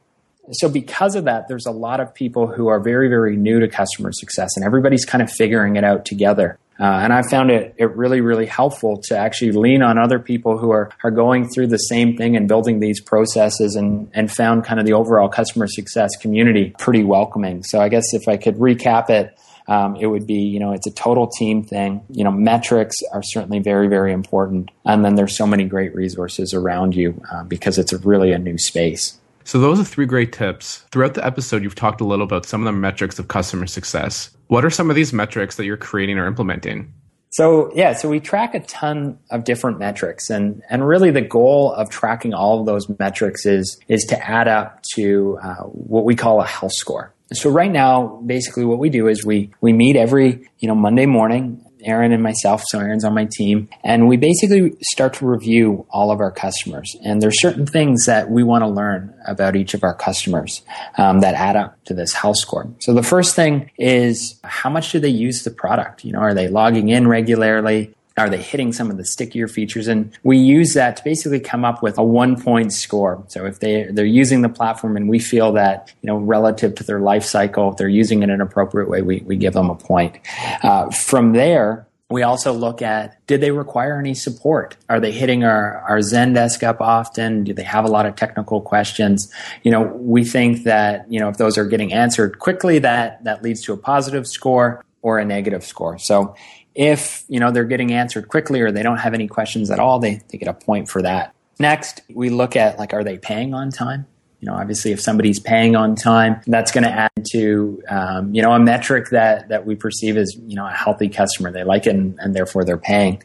So 0.52 0.70
because 0.70 1.16
of 1.16 1.24
that, 1.24 1.48
there's 1.48 1.66
a 1.66 1.72
lot 1.72 2.02
of 2.02 2.14
people 2.14 2.48
who 2.48 2.68
are 2.68 2.80
very, 2.80 3.08
very 3.08 3.38
new 3.38 3.60
to 3.62 3.68
customer 3.68 4.12
success 4.12 4.52
and 4.58 4.66
everybody's 4.66 5.06
kind 5.06 5.22
of 5.22 5.32
figuring 5.32 5.76
it 5.76 5.84
out 5.84 6.06
together. 6.06 6.60
Uh, 6.80 6.86
and 6.86 7.14
I 7.14 7.22
found 7.22 7.52
it, 7.52 7.76
it 7.78 7.96
really, 7.96 8.22
really 8.22 8.46
helpful 8.46 9.00
to 9.06 9.18
actually 9.18 9.52
lean 9.52 9.84
on 9.84 9.98
other 9.98 10.20
people 10.20 10.58
who 10.58 10.72
are, 10.72 10.90
are 11.04 11.12
going 11.12 11.48
through 11.48 11.68
the 11.68 11.78
same 11.78 12.18
thing 12.18 12.36
and 12.36 12.48
building 12.48 12.80
these 12.80 13.00
processes 13.00 13.76
and, 13.76 14.10
and 14.14 14.32
found 14.32 14.66
kind 14.66 14.80
of 14.80 14.86
the 14.86 14.94
overall 14.94 15.30
customer 15.30 15.68
success 15.68 16.16
community 16.20 16.74
pretty 16.80 17.04
welcoming. 17.04 17.64
So 17.64 17.80
I 17.80 17.90
guess 17.90 18.14
if 18.14 18.28
I 18.28 18.38
could 18.38 18.56
recap 18.56 19.10
it, 19.10 19.38
um, 19.68 19.96
it 19.96 20.08
would 20.08 20.28
be, 20.28 20.42
you 20.42 20.60
know, 20.60 20.74
it's 20.74 20.88
a 20.88 20.92
total 20.92 21.28
team 21.28 21.64
thing. 21.64 22.04
You 22.10 22.24
know, 22.24 22.32
metrics 22.32 22.96
are 23.14 23.22
certainly 23.24 23.60
very, 23.60 23.88
very 23.88 24.12
important. 24.12 24.72
And 24.84 25.06
then 25.06 25.16
there's 25.16 25.36
so 25.36 25.48
many 25.48 25.66
great 25.66 25.96
resources 25.96 26.54
around 26.54 26.96
you 26.96 27.22
uh, 27.32 27.44
because 27.44 27.78
it's 27.78 27.94
really 27.94 28.34
a 28.34 28.40
new 28.40 28.58
space. 28.58 29.18
So 29.44 29.60
those 29.60 29.80
are 29.80 29.84
three 29.84 30.06
great 30.06 30.32
tips. 30.32 30.84
Throughout 30.92 31.16
the 31.16 31.26
episode, 31.26 31.64
you've 31.64 31.76
talked 31.76 32.02
a 32.02 32.06
little 32.06 32.26
about 32.26 32.46
some 32.46 32.62
of 32.62 32.66
the 32.66 32.72
metrics 32.72 33.20
of 33.20 33.28
customer 33.28 33.68
success. 33.68 34.32
What 34.48 34.64
are 34.64 34.70
some 34.70 34.90
of 34.90 34.96
these 34.96 35.14
metrics 35.14 35.56
that 35.58 35.66
you're 35.66 35.78
creating 35.78 36.18
or 36.18 36.28
implementing? 36.28 36.94
So 37.34 37.72
yeah, 37.74 37.94
so 37.94 38.10
we 38.10 38.20
track 38.20 38.54
a 38.54 38.60
ton 38.60 39.18
of 39.32 39.44
different 39.44 39.80
metrics, 39.80 40.30
and 40.30 40.62
and 40.70 40.88
really 40.88 41.10
the 41.10 41.22
goal 41.22 41.74
of 41.74 41.90
tracking 41.90 42.36
all 42.36 42.60
of 42.60 42.68
those 42.68 42.88
metrics 43.00 43.48
is 43.48 43.80
is 43.88 44.04
to 44.06 44.30
add 44.30 44.48
up 44.48 44.84
to 44.94 45.40
uh, 45.42 45.64
what 45.64 46.06
we 46.06 46.16
call 46.16 46.42
a 46.42 46.46
health 46.46 46.74
score. 46.74 47.12
So 47.32 47.50
right 47.50 47.72
now, 47.72 48.22
basically, 48.24 48.66
what 48.66 48.78
we 48.78 48.92
do 48.92 49.08
is 49.08 49.26
we 49.26 49.50
we 49.62 49.74
meet 49.74 49.96
every 49.96 50.48
you 50.60 50.68
know 50.68 50.76
Monday 50.76 51.08
morning 51.08 51.66
Aaron 51.84 52.12
and 52.12 52.24
myself, 52.24 52.64
so 52.68 52.80
Aaron's 52.80 53.04
on 53.04 53.14
my 53.14 53.28
team, 53.32 53.70
and 53.84 54.08
we 54.08 54.18
basically 54.18 54.74
start 54.82 55.14
to 55.16 55.26
review 55.26 55.86
all 55.90 56.12
of 56.12 56.20
our 56.20 56.32
customers. 56.32 56.96
And 57.04 57.22
there's 57.22 57.40
certain 57.42 57.66
things 57.66 58.06
that 58.06 58.30
we 58.30 58.44
want 58.44 58.64
to 58.64 58.68
learn 58.68 59.14
about 59.26 59.56
each 59.56 59.74
of 59.74 59.84
our 59.84 59.94
customers 59.94 60.62
um, 60.98 61.20
that 61.20 61.36
add 61.36 61.56
up 61.56 61.84
to 61.86 61.94
this 61.94 62.14
health 62.14 62.38
score. 62.38 62.70
So 62.80 62.94
the 62.94 63.04
first 63.04 63.36
thing 63.36 63.70
is 63.78 64.40
how 64.44 64.70
much 64.70 64.92
do 64.92 65.00
they 65.00 65.10
use 65.10 65.44
the 65.44 65.52
product? 65.52 66.06
You 66.06 66.14
know, 66.14 66.20
are 66.20 66.34
they 66.34 66.48
logging 66.48 66.90
in 66.90 67.08
regularly? 67.08 67.94
Are 68.16 68.30
they 68.30 68.42
hitting 68.42 68.72
some 68.74 68.92
of 68.92 68.98
the 68.98 69.06
stickier 69.06 69.48
features? 69.48 69.88
And 69.88 70.12
we 70.24 70.38
use 70.38 70.74
that 70.74 70.98
to 70.98 71.04
basically 71.04 71.40
come 71.40 71.66
up 71.66 71.82
with 71.82 71.98
a 71.98 72.04
one 72.04 72.40
point 72.40 72.72
score. 72.72 73.24
So 73.28 73.46
if 73.46 73.60
they, 73.60 73.84
they're 73.86 74.06
using 74.06 74.42
the 74.42 74.50
platform 74.50 74.96
and 74.98 75.10
we 75.10 75.18
feel 75.18 75.54
that, 75.54 75.92
you 76.02 76.08
know, 76.08 76.18
relative 76.18 76.76
to 76.76 76.84
their 76.84 77.00
life 77.00 77.24
cycle, 77.24 77.72
if 77.72 77.78
they're 77.78 77.88
using 77.90 78.22
it 78.22 78.26
in 78.26 78.30
an 78.30 78.42
appropriate 78.42 78.88
way, 78.88 79.02
we, 79.02 79.24
we 79.26 79.36
give 79.36 79.54
them 79.54 79.70
a 79.70 79.76
point. 79.76 80.20
Uh, 80.62 80.92
from 80.92 81.34
there, 81.34 81.88
we 82.12 82.22
also 82.22 82.54
look 82.54 82.84
at 82.84 83.26
did 83.26 83.42
they 83.42 83.50
require 83.50 83.98
any 83.98 84.14
support? 84.14 84.78
Are 84.88 85.00
they 85.00 85.12
hitting 85.12 85.44
our, 85.44 85.80
our 85.90 85.98
Zendesk 85.98 86.62
up 86.62 86.82
often? 86.82 87.44
Do 87.44 87.54
they 87.54 87.64
have 87.64 87.86
a 87.86 87.88
lot 87.88 88.06
of 88.06 88.16
technical 88.16 88.62
questions? 88.62 89.34
You 89.64 89.72
know, 89.72 89.82
we 89.82 90.24
think 90.24 90.66
that, 90.66 91.12
you 91.12 91.20
know, 91.20 91.30
if 91.30 91.38
those 91.38 91.58
are 91.58 91.66
getting 91.66 91.92
answered 91.92 92.38
quickly, 92.38 92.78
that, 92.80 93.24
that 93.24 93.42
leads 93.42 93.64
to 93.64 93.74
a 93.74 93.78
positive 93.78 94.28
score 94.28 94.86
or 95.02 95.18
a 95.18 95.26
negative 95.26 95.64
score. 95.64 95.98
So 95.98 96.36
if, 96.76 97.24
you 97.28 97.40
know, 97.40 97.52
they're 97.52 97.66
getting 97.66 97.94
answered 97.94 98.28
quickly 98.28 98.62
or 98.62 98.72
they 98.72 98.84
don't 98.84 98.98
have 98.98 99.14
any 99.14 99.28
questions 99.28 99.70
at 99.72 99.80
all, 99.80 100.00
they, 100.00 100.22
they 100.30 100.38
get 100.38 100.48
a 100.48 100.54
point 100.54 100.90
for 100.90 101.02
that. 101.02 101.34
Next, 101.60 102.02
we 102.14 102.30
look 102.30 102.56
at 102.56 102.80
like, 102.80 102.94
are 102.94 103.04
they 103.04 103.18
paying 103.18 103.54
on 103.54 103.70
time? 103.70 104.08
You 104.44 104.48
know, 104.48 104.56
obviously, 104.56 104.92
if 104.92 105.00
somebody's 105.00 105.40
paying 105.40 105.78
on 105.78 105.96
time, 105.96 106.42
that's 106.46 106.74
going 106.74 106.84
to 106.84 106.90
add 106.90 107.12
to 107.32 107.82
um, 107.88 108.36
you 108.36 108.42
know 108.42 108.52
a 108.52 108.60
metric 108.60 109.12
that 109.12 109.48
that 109.48 109.66
we 109.66 109.76
perceive 109.76 110.18
as 110.18 110.36
you 110.46 110.58
know 110.58 110.68
a 110.68 110.72
healthy 110.72 111.08
customer. 111.08 111.50
They 111.50 111.64
like 111.64 111.88
it, 111.88 111.92
and, 111.92 112.20
and 112.20 112.36
therefore 112.36 112.66
they're 112.66 112.78
paying. 112.78 113.24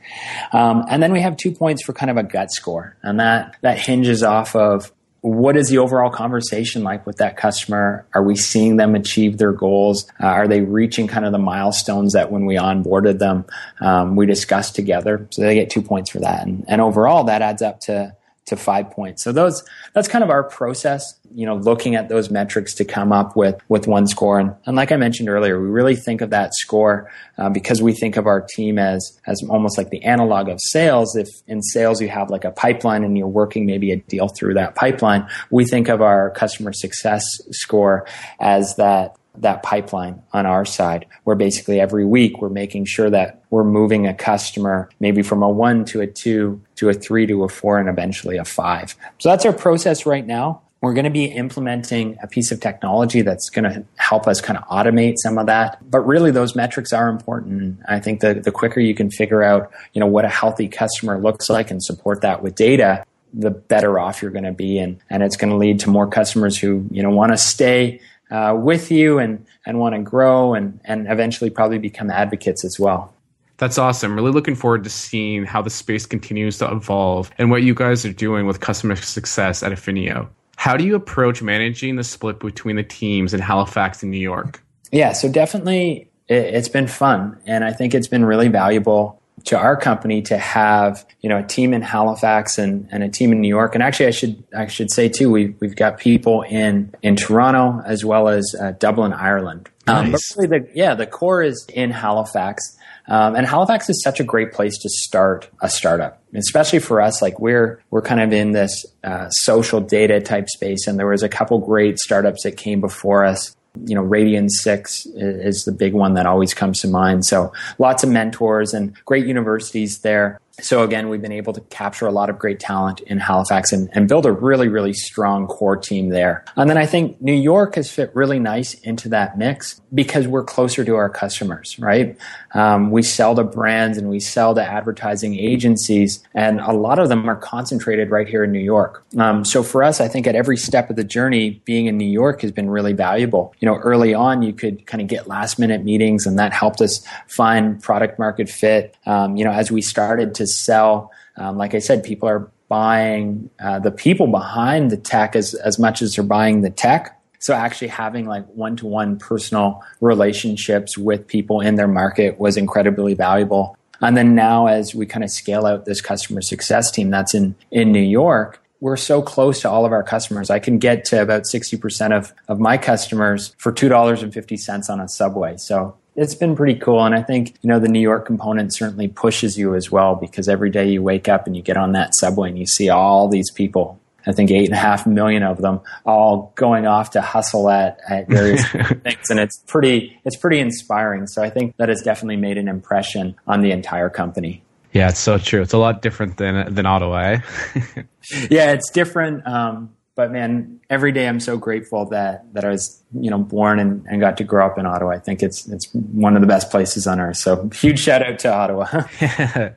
Um, 0.52 0.84
and 0.88 1.02
then 1.02 1.12
we 1.12 1.20
have 1.20 1.36
two 1.36 1.50
points 1.50 1.82
for 1.82 1.92
kind 1.92 2.08
of 2.08 2.18
a 2.18 2.22
gut 2.22 2.52
score, 2.52 2.96
and 3.02 3.18
that 3.18 3.56
that 3.62 3.80
hinges 3.80 4.22
off 4.22 4.54
of 4.54 4.92
what 5.20 5.56
is 5.56 5.68
the 5.68 5.78
overall 5.78 6.10
conversation 6.10 6.84
like 6.84 7.06
with 7.06 7.16
that 7.16 7.36
customer? 7.36 8.06
Are 8.14 8.22
we 8.22 8.36
seeing 8.36 8.76
them 8.76 8.94
achieve 8.94 9.38
their 9.38 9.52
goals? 9.52 10.08
Uh, 10.20 10.26
are 10.26 10.46
they 10.48 10.60
reaching 10.60 11.08
kind 11.08 11.26
of 11.26 11.32
the 11.32 11.38
milestones 11.38 12.12
that 12.12 12.30
when 12.30 12.46
we 12.46 12.56
onboarded 12.56 13.18
them, 13.18 13.44
um, 13.80 14.14
we 14.14 14.26
discussed 14.26 14.76
together? 14.76 15.26
So 15.30 15.42
they 15.42 15.54
get 15.54 15.70
two 15.70 15.82
points 15.82 16.10
for 16.10 16.20
that. 16.20 16.46
And, 16.46 16.64
and 16.68 16.80
overall, 16.80 17.24
that 17.24 17.42
adds 17.42 17.62
up 17.62 17.80
to 17.80 18.14
to 18.48 18.56
five 18.56 18.90
points. 18.90 19.22
So 19.22 19.32
those 19.32 19.62
that's 19.94 20.08
kind 20.08 20.24
of 20.24 20.30
our 20.30 20.42
process, 20.42 21.02
you 21.34 21.46
know, 21.46 21.56
looking 21.56 21.94
at 21.94 22.08
those 22.08 22.30
metrics 22.30 22.74
to 22.74 22.84
come 22.84 23.12
up 23.12 23.36
with 23.36 23.60
with 23.68 23.86
one 23.86 24.06
score. 24.06 24.38
And, 24.38 24.54
and 24.66 24.76
like 24.76 24.92
I 24.92 24.96
mentioned 24.96 25.28
earlier, 25.28 25.60
we 25.60 25.68
really 25.68 25.96
think 25.96 26.20
of 26.20 26.30
that 26.30 26.54
score 26.54 27.10
uh, 27.36 27.50
because 27.50 27.82
we 27.82 27.92
think 27.92 28.16
of 28.16 28.26
our 28.26 28.40
team 28.40 28.78
as 28.78 29.18
as 29.26 29.42
almost 29.48 29.78
like 29.78 29.90
the 29.90 30.02
analog 30.02 30.48
of 30.48 30.58
sales. 30.60 31.16
If 31.16 31.28
in 31.46 31.62
sales 31.62 32.00
you 32.00 32.08
have 32.08 32.30
like 32.30 32.44
a 32.44 32.50
pipeline 32.50 33.04
and 33.04 33.16
you're 33.16 33.26
working 33.28 33.66
maybe 33.66 33.92
a 33.92 33.96
deal 33.96 34.28
through 34.28 34.54
that 34.54 34.74
pipeline, 34.74 35.28
we 35.50 35.64
think 35.64 35.88
of 35.88 36.00
our 36.00 36.30
customer 36.30 36.72
success 36.72 37.24
score 37.50 38.06
as 38.40 38.76
that 38.76 39.17
that 39.42 39.62
pipeline 39.62 40.22
on 40.32 40.46
our 40.46 40.64
side 40.64 41.06
where 41.24 41.36
basically 41.36 41.80
every 41.80 42.04
week 42.04 42.40
we're 42.40 42.48
making 42.48 42.84
sure 42.84 43.10
that 43.10 43.42
we're 43.50 43.64
moving 43.64 44.06
a 44.06 44.14
customer 44.14 44.88
maybe 45.00 45.22
from 45.22 45.42
a 45.42 45.48
one 45.48 45.84
to 45.84 46.00
a 46.00 46.06
two 46.06 46.60
to 46.76 46.88
a 46.88 46.94
three 46.94 47.26
to 47.26 47.44
a 47.44 47.48
four 47.48 47.78
and 47.78 47.88
eventually 47.88 48.36
a 48.36 48.44
five. 48.44 48.94
So 49.18 49.28
that's 49.28 49.44
our 49.44 49.52
process 49.52 50.06
right 50.06 50.26
now. 50.26 50.62
We're 50.80 50.94
going 50.94 51.06
to 51.06 51.10
be 51.10 51.24
implementing 51.24 52.18
a 52.22 52.28
piece 52.28 52.52
of 52.52 52.60
technology 52.60 53.22
that's 53.22 53.50
going 53.50 53.64
to 53.64 53.84
help 53.96 54.28
us 54.28 54.40
kind 54.40 54.56
of 54.56 54.64
automate 54.68 55.14
some 55.16 55.36
of 55.36 55.46
that. 55.46 55.78
But 55.90 56.00
really 56.02 56.30
those 56.30 56.54
metrics 56.54 56.92
are 56.92 57.08
important. 57.08 57.80
I 57.88 57.98
think 57.98 58.20
the, 58.20 58.34
the 58.34 58.52
quicker 58.52 58.78
you 58.78 58.94
can 58.94 59.10
figure 59.10 59.42
out, 59.42 59.72
you 59.92 59.98
know, 59.98 60.06
what 60.06 60.24
a 60.24 60.28
healthy 60.28 60.68
customer 60.68 61.18
looks 61.18 61.48
like 61.48 61.72
and 61.72 61.82
support 61.82 62.20
that 62.20 62.44
with 62.44 62.54
data, 62.54 63.04
the 63.34 63.50
better 63.50 63.98
off 63.98 64.22
you're 64.22 64.30
going 64.30 64.44
to 64.44 64.52
be. 64.52 64.78
And, 64.78 65.00
and 65.10 65.24
it's 65.24 65.36
going 65.36 65.50
to 65.50 65.56
lead 65.56 65.80
to 65.80 65.90
more 65.90 66.06
customers 66.06 66.56
who, 66.56 66.86
you 66.92 67.02
know, 67.02 67.10
want 67.10 67.32
to 67.32 67.38
stay 67.38 68.00
uh, 68.30 68.56
with 68.58 68.90
you 68.90 69.18
and, 69.18 69.44
and 69.66 69.78
want 69.78 69.94
to 69.94 70.02
grow 70.02 70.54
and, 70.54 70.80
and 70.84 71.10
eventually 71.10 71.50
probably 71.50 71.78
become 71.78 72.10
advocates 72.10 72.64
as 72.64 72.78
well. 72.78 73.14
That's 73.58 73.76
awesome. 73.76 74.14
Really 74.14 74.30
looking 74.30 74.54
forward 74.54 74.84
to 74.84 74.90
seeing 74.90 75.44
how 75.44 75.62
the 75.62 75.70
space 75.70 76.06
continues 76.06 76.58
to 76.58 76.70
evolve 76.70 77.30
and 77.38 77.50
what 77.50 77.64
you 77.64 77.74
guys 77.74 78.04
are 78.04 78.12
doing 78.12 78.46
with 78.46 78.60
customer 78.60 78.94
success 78.96 79.62
at 79.62 79.72
Affinio. 79.72 80.28
How 80.56 80.76
do 80.76 80.84
you 80.84 80.94
approach 80.94 81.42
managing 81.42 81.96
the 81.96 82.04
split 82.04 82.40
between 82.40 82.76
the 82.76 82.82
teams 82.82 83.34
in 83.34 83.40
Halifax 83.40 84.02
and 84.02 84.10
New 84.10 84.18
York? 84.18 84.62
Yeah, 84.92 85.12
so 85.12 85.30
definitely 85.30 86.08
it's 86.28 86.68
been 86.68 86.86
fun. 86.86 87.38
And 87.46 87.64
I 87.64 87.72
think 87.72 87.94
it's 87.94 88.08
been 88.08 88.24
really 88.24 88.48
valuable 88.48 89.17
to 89.44 89.58
our 89.58 89.76
company 89.76 90.22
to 90.22 90.38
have 90.38 91.06
you 91.20 91.28
know 91.28 91.38
a 91.38 91.42
team 91.42 91.74
in 91.74 91.82
Halifax 91.82 92.58
and, 92.58 92.88
and 92.90 93.02
a 93.02 93.08
team 93.08 93.32
in 93.32 93.40
New 93.40 93.48
York. 93.48 93.74
And 93.74 93.82
actually, 93.82 94.06
I 94.06 94.10
should 94.10 94.44
I 94.56 94.66
should 94.66 94.90
say 94.90 95.08
too, 95.08 95.30
we 95.30 95.54
we've 95.60 95.76
got 95.76 95.98
people 95.98 96.42
in 96.42 96.94
in 97.02 97.16
Toronto 97.16 97.82
as 97.84 98.04
well 98.04 98.28
as 98.28 98.54
uh, 98.60 98.72
Dublin, 98.78 99.12
Ireland. 99.12 99.68
Um, 99.86 100.12
but 100.12 100.20
really 100.36 100.58
the, 100.58 100.68
yeah, 100.74 100.94
the 100.94 101.06
core 101.06 101.42
is 101.42 101.66
in 101.72 101.90
Halifax. 101.90 102.76
Um, 103.08 103.36
and 103.36 103.46
Halifax 103.46 103.88
is 103.88 104.02
such 104.02 104.20
a 104.20 104.24
great 104.24 104.52
place 104.52 104.76
to 104.78 104.88
start 104.90 105.48
a 105.62 105.70
startup, 105.70 106.22
especially 106.34 106.78
for 106.78 107.00
us. 107.00 107.22
Like 107.22 107.40
we're 107.40 107.82
we're 107.90 108.02
kind 108.02 108.20
of 108.20 108.32
in 108.34 108.52
this 108.52 108.84
uh, 109.02 109.30
social 109.30 109.80
data 109.80 110.20
type 110.20 110.48
space, 110.50 110.86
and 110.86 110.98
there 110.98 111.06
was 111.06 111.22
a 111.22 111.28
couple 111.28 111.58
great 111.58 111.98
startups 111.98 112.42
that 112.42 112.58
came 112.58 112.82
before 112.82 113.24
us. 113.24 113.56
You 113.86 113.94
know, 113.94 114.02
Radian6 114.02 115.06
is 115.14 115.64
the 115.64 115.72
big 115.72 115.94
one 115.94 116.14
that 116.14 116.26
always 116.26 116.54
comes 116.54 116.80
to 116.80 116.88
mind. 116.88 117.24
So 117.26 117.52
lots 117.78 118.02
of 118.02 118.10
mentors 118.10 118.74
and 118.74 118.94
great 119.04 119.26
universities 119.26 120.00
there 120.00 120.40
so 120.60 120.82
again, 120.82 121.08
we've 121.08 121.22
been 121.22 121.32
able 121.32 121.52
to 121.52 121.60
capture 121.62 122.06
a 122.06 122.10
lot 122.10 122.30
of 122.30 122.38
great 122.38 122.58
talent 122.58 123.00
in 123.00 123.18
Halifax 123.18 123.72
and, 123.72 123.88
and, 123.92 124.08
build 124.08 124.24
a 124.24 124.32
really, 124.32 124.68
really 124.68 124.94
strong 124.94 125.46
core 125.46 125.76
team 125.76 126.08
there. 126.08 126.44
And 126.56 126.68
then 126.70 126.78
I 126.78 126.86
think 126.86 127.20
New 127.20 127.34
York 127.34 127.74
has 127.74 127.90
fit 127.90 128.10
really 128.14 128.38
nice 128.38 128.72
into 128.74 129.10
that 129.10 129.36
mix 129.36 129.80
because 129.94 130.26
we're 130.26 130.44
closer 130.44 130.84
to 130.84 130.96
our 130.96 131.10
customers, 131.10 131.78
right? 131.78 132.16
Um, 132.54 132.90
we 132.90 133.02
sell 133.02 133.34
to 133.34 133.44
brands 133.44 133.98
and 133.98 134.08
we 134.08 134.20
sell 134.20 134.54
to 134.54 134.62
advertising 134.62 135.38
agencies, 135.38 136.22
and 136.34 136.60
a 136.60 136.72
lot 136.72 136.98
of 136.98 137.08
them 137.08 137.28
are 137.28 137.36
concentrated 137.36 138.10
right 138.10 138.26
here 138.26 138.44
in 138.44 138.52
New 138.52 138.58
York. 138.58 139.04
Um, 139.18 139.44
so 139.44 139.62
for 139.62 139.82
us, 139.82 140.00
I 140.00 140.08
think 140.08 140.26
at 140.26 140.34
every 140.34 140.56
step 140.56 140.88
of 140.90 140.96
the 140.96 141.04
journey, 141.04 141.62
being 141.64 141.86
in 141.86 141.98
New 141.98 142.08
York 142.08 142.40
has 142.42 142.52
been 142.52 142.70
really 142.70 142.94
valuable. 142.94 143.54
You 143.60 143.66
know, 143.66 143.76
early 143.76 144.14
on, 144.14 144.42
you 144.42 144.52
could 144.52 144.86
kind 144.86 145.02
of 145.02 145.06
get 145.06 145.28
last 145.28 145.58
minute 145.58 145.84
meetings, 145.84 146.26
and 146.26 146.38
that 146.38 146.52
helped 146.52 146.80
us 146.80 147.04
find 147.28 147.82
product 147.82 148.18
market 148.18 148.48
fit. 148.48 148.96
Um, 149.06 149.36
you 149.36 149.44
know, 149.44 149.52
as 149.52 149.70
we 149.70 149.82
started 149.82 150.34
to 150.36 150.46
sell. 150.48 151.10
Um, 151.36 151.56
like 151.56 151.74
I 151.74 151.78
said, 151.78 152.02
people 152.02 152.28
are 152.28 152.50
buying 152.68 153.50
uh, 153.60 153.78
the 153.78 153.90
people 153.90 154.26
behind 154.26 154.90
the 154.90 154.96
tech 154.96 155.34
as, 155.34 155.54
as 155.54 155.78
much 155.78 156.02
as 156.02 156.14
they're 156.14 156.24
buying 156.24 156.62
the 156.62 156.70
tech. 156.70 157.18
So 157.38 157.54
actually 157.54 157.88
having 157.88 158.26
like 158.26 158.46
one 158.48 158.76
to 158.76 158.86
one 158.86 159.18
personal 159.18 159.82
relationships 160.00 160.98
with 160.98 161.26
people 161.26 161.60
in 161.60 161.76
their 161.76 161.88
market 161.88 162.38
was 162.38 162.56
incredibly 162.56 163.14
valuable. 163.14 163.76
And 164.00 164.16
then 164.16 164.34
now 164.34 164.66
as 164.66 164.94
we 164.94 165.06
kind 165.06 165.24
of 165.24 165.30
scale 165.30 165.66
out 165.66 165.84
this 165.84 166.00
customer 166.00 166.42
success 166.42 166.90
team 166.90 167.10
that's 167.10 167.34
in, 167.34 167.54
in 167.70 167.92
New 167.92 168.00
York, 168.00 168.62
we're 168.80 168.96
so 168.96 169.22
close 169.22 169.60
to 169.62 169.70
all 169.70 169.84
of 169.84 169.92
our 169.92 170.02
customers. 170.02 170.50
I 170.50 170.58
can 170.58 170.78
get 170.78 171.04
to 171.06 171.20
about 171.20 171.42
60% 171.44 172.16
of, 172.16 172.32
of 172.46 172.60
my 172.60 172.78
customers 172.78 173.54
for 173.58 173.72
$2.50 173.72 174.90
on 174.90 175.00
a 175.00 175.08
subway. 175.08 175.56
So 175.56 175.96
it's 176.18 176.34
been 176.34 176.56
pretty 176.56 176.74
cool. 176.74 177.04
And 177.04 177.14
I 177.14 177.22
think, 177.22 177.54
you 177.62 177.68
know, 177.68 177.78
the 177.78 177.88
New 177.88 178.00
York 178.00 178.26
component 178.26 178.74
certainly 178.74 179.06
pushes 179.06 179.56
you 179.56 179.76
as 179.76 179.90
well 179.90 180.16
because 180.16 180.48
every 180.48 180.68
day 180.68 180.88
you 180.88 181.00
wake 181.00 181.28
up 181.28 181.46
and 181.46 181.56
you 181.56 181.62
get 181.62 181.76
on 181.76 181.92
that 181.92 182.14
subway 182.16 182.48
and 182.48 182.58
you 182.58 182.66
see 182.66 182.88
all 182.88 183.28
these 183.28 183.52
people. 183.52 184.00
I 184.26 184.32
think 184.32 184.50
eight 184.50 184.66
and 184.66 184.74
a 184.74 184.78
half 184.78 185.06
million 185.06 185.44
of 185.44 185.58
them 185.58 185.80
all 186.04 186.52
going 186.56 186.86
off 186.86 187.12
to 187.12 187.20
hustle 187.20 187.70
at, 187.70 188.00
at 188.08 188.28
various 188.28 188.66
things. 188.72 189.30
And 189.30 189.38
it's 189.38 189.62
pretty, 189.68 190.20
it's 190.24 190.36
pretty 190.36 190.58
inspiring. 190.58 191.28
So 191.28 191.42
I 191.42 191.50
think 191.50 191.76
that 191.76 191.88
has 191.88 192.02
definitely 192.02 192.36
made 192.36 192.58
an 192.58 192.66
impression 192.66 193.36
on 193.46 193.62
the 193.62 193.70
entire 193.70 194.10
company. 194.10 194.62
Yeah, 194.92 195.08
it's 195.08 195.20
so 195.20 195.38
true. 195.38 195.62
It's 195.62 195.72
a 195.72 195.78
lot 195.78 196.02
different 196.02 196.36
than, 196.36 196.74
than 196.74 196.84
Ottawa. 196.84 197.18
Eh? 197.18 197.40
yeah, 198.50 198.72
it's 198.72 198.90
different. 198.90 199.46
Um, 199.46 199.94
but 200.18 200.32
man, 200.32 200.80
every 200.90 201.12
day 201.12 201.28
I'm 201.28 201.38
so 201.38 201.56
grateful 201.56 202.06
that 202.06 202.52
that 202.52 202.64
I 202.64 202.70
was 202.70 203.00
you 203.14 203.30
know 203.30 203.38
born 203.38 203.78
and, 203.78 204.04
and 204.08 204.20
got 204.20 204.36
to 204.38 204.44
grow 204.44 204.66
up 204.66 204.76
in 204.76 204.84
Ottawa. 204.84 205.12
I 205.12 205.20
think 205.20 205.44
it's 205.44 205.68
it's 205.68 205.88
one 205.94 206.34
of 206.34 206.40
the 206.40 206.48
best 206.48 206.72
places 206.72 207.06
on 207.06 207.20
earth. 207.20 207.36
So 207.36 207.68
huge 207.72 208.00
shout 208.00 208.20
out 208.20 208.40
to 208.40 208.52
Ottawa. 208.52 208.86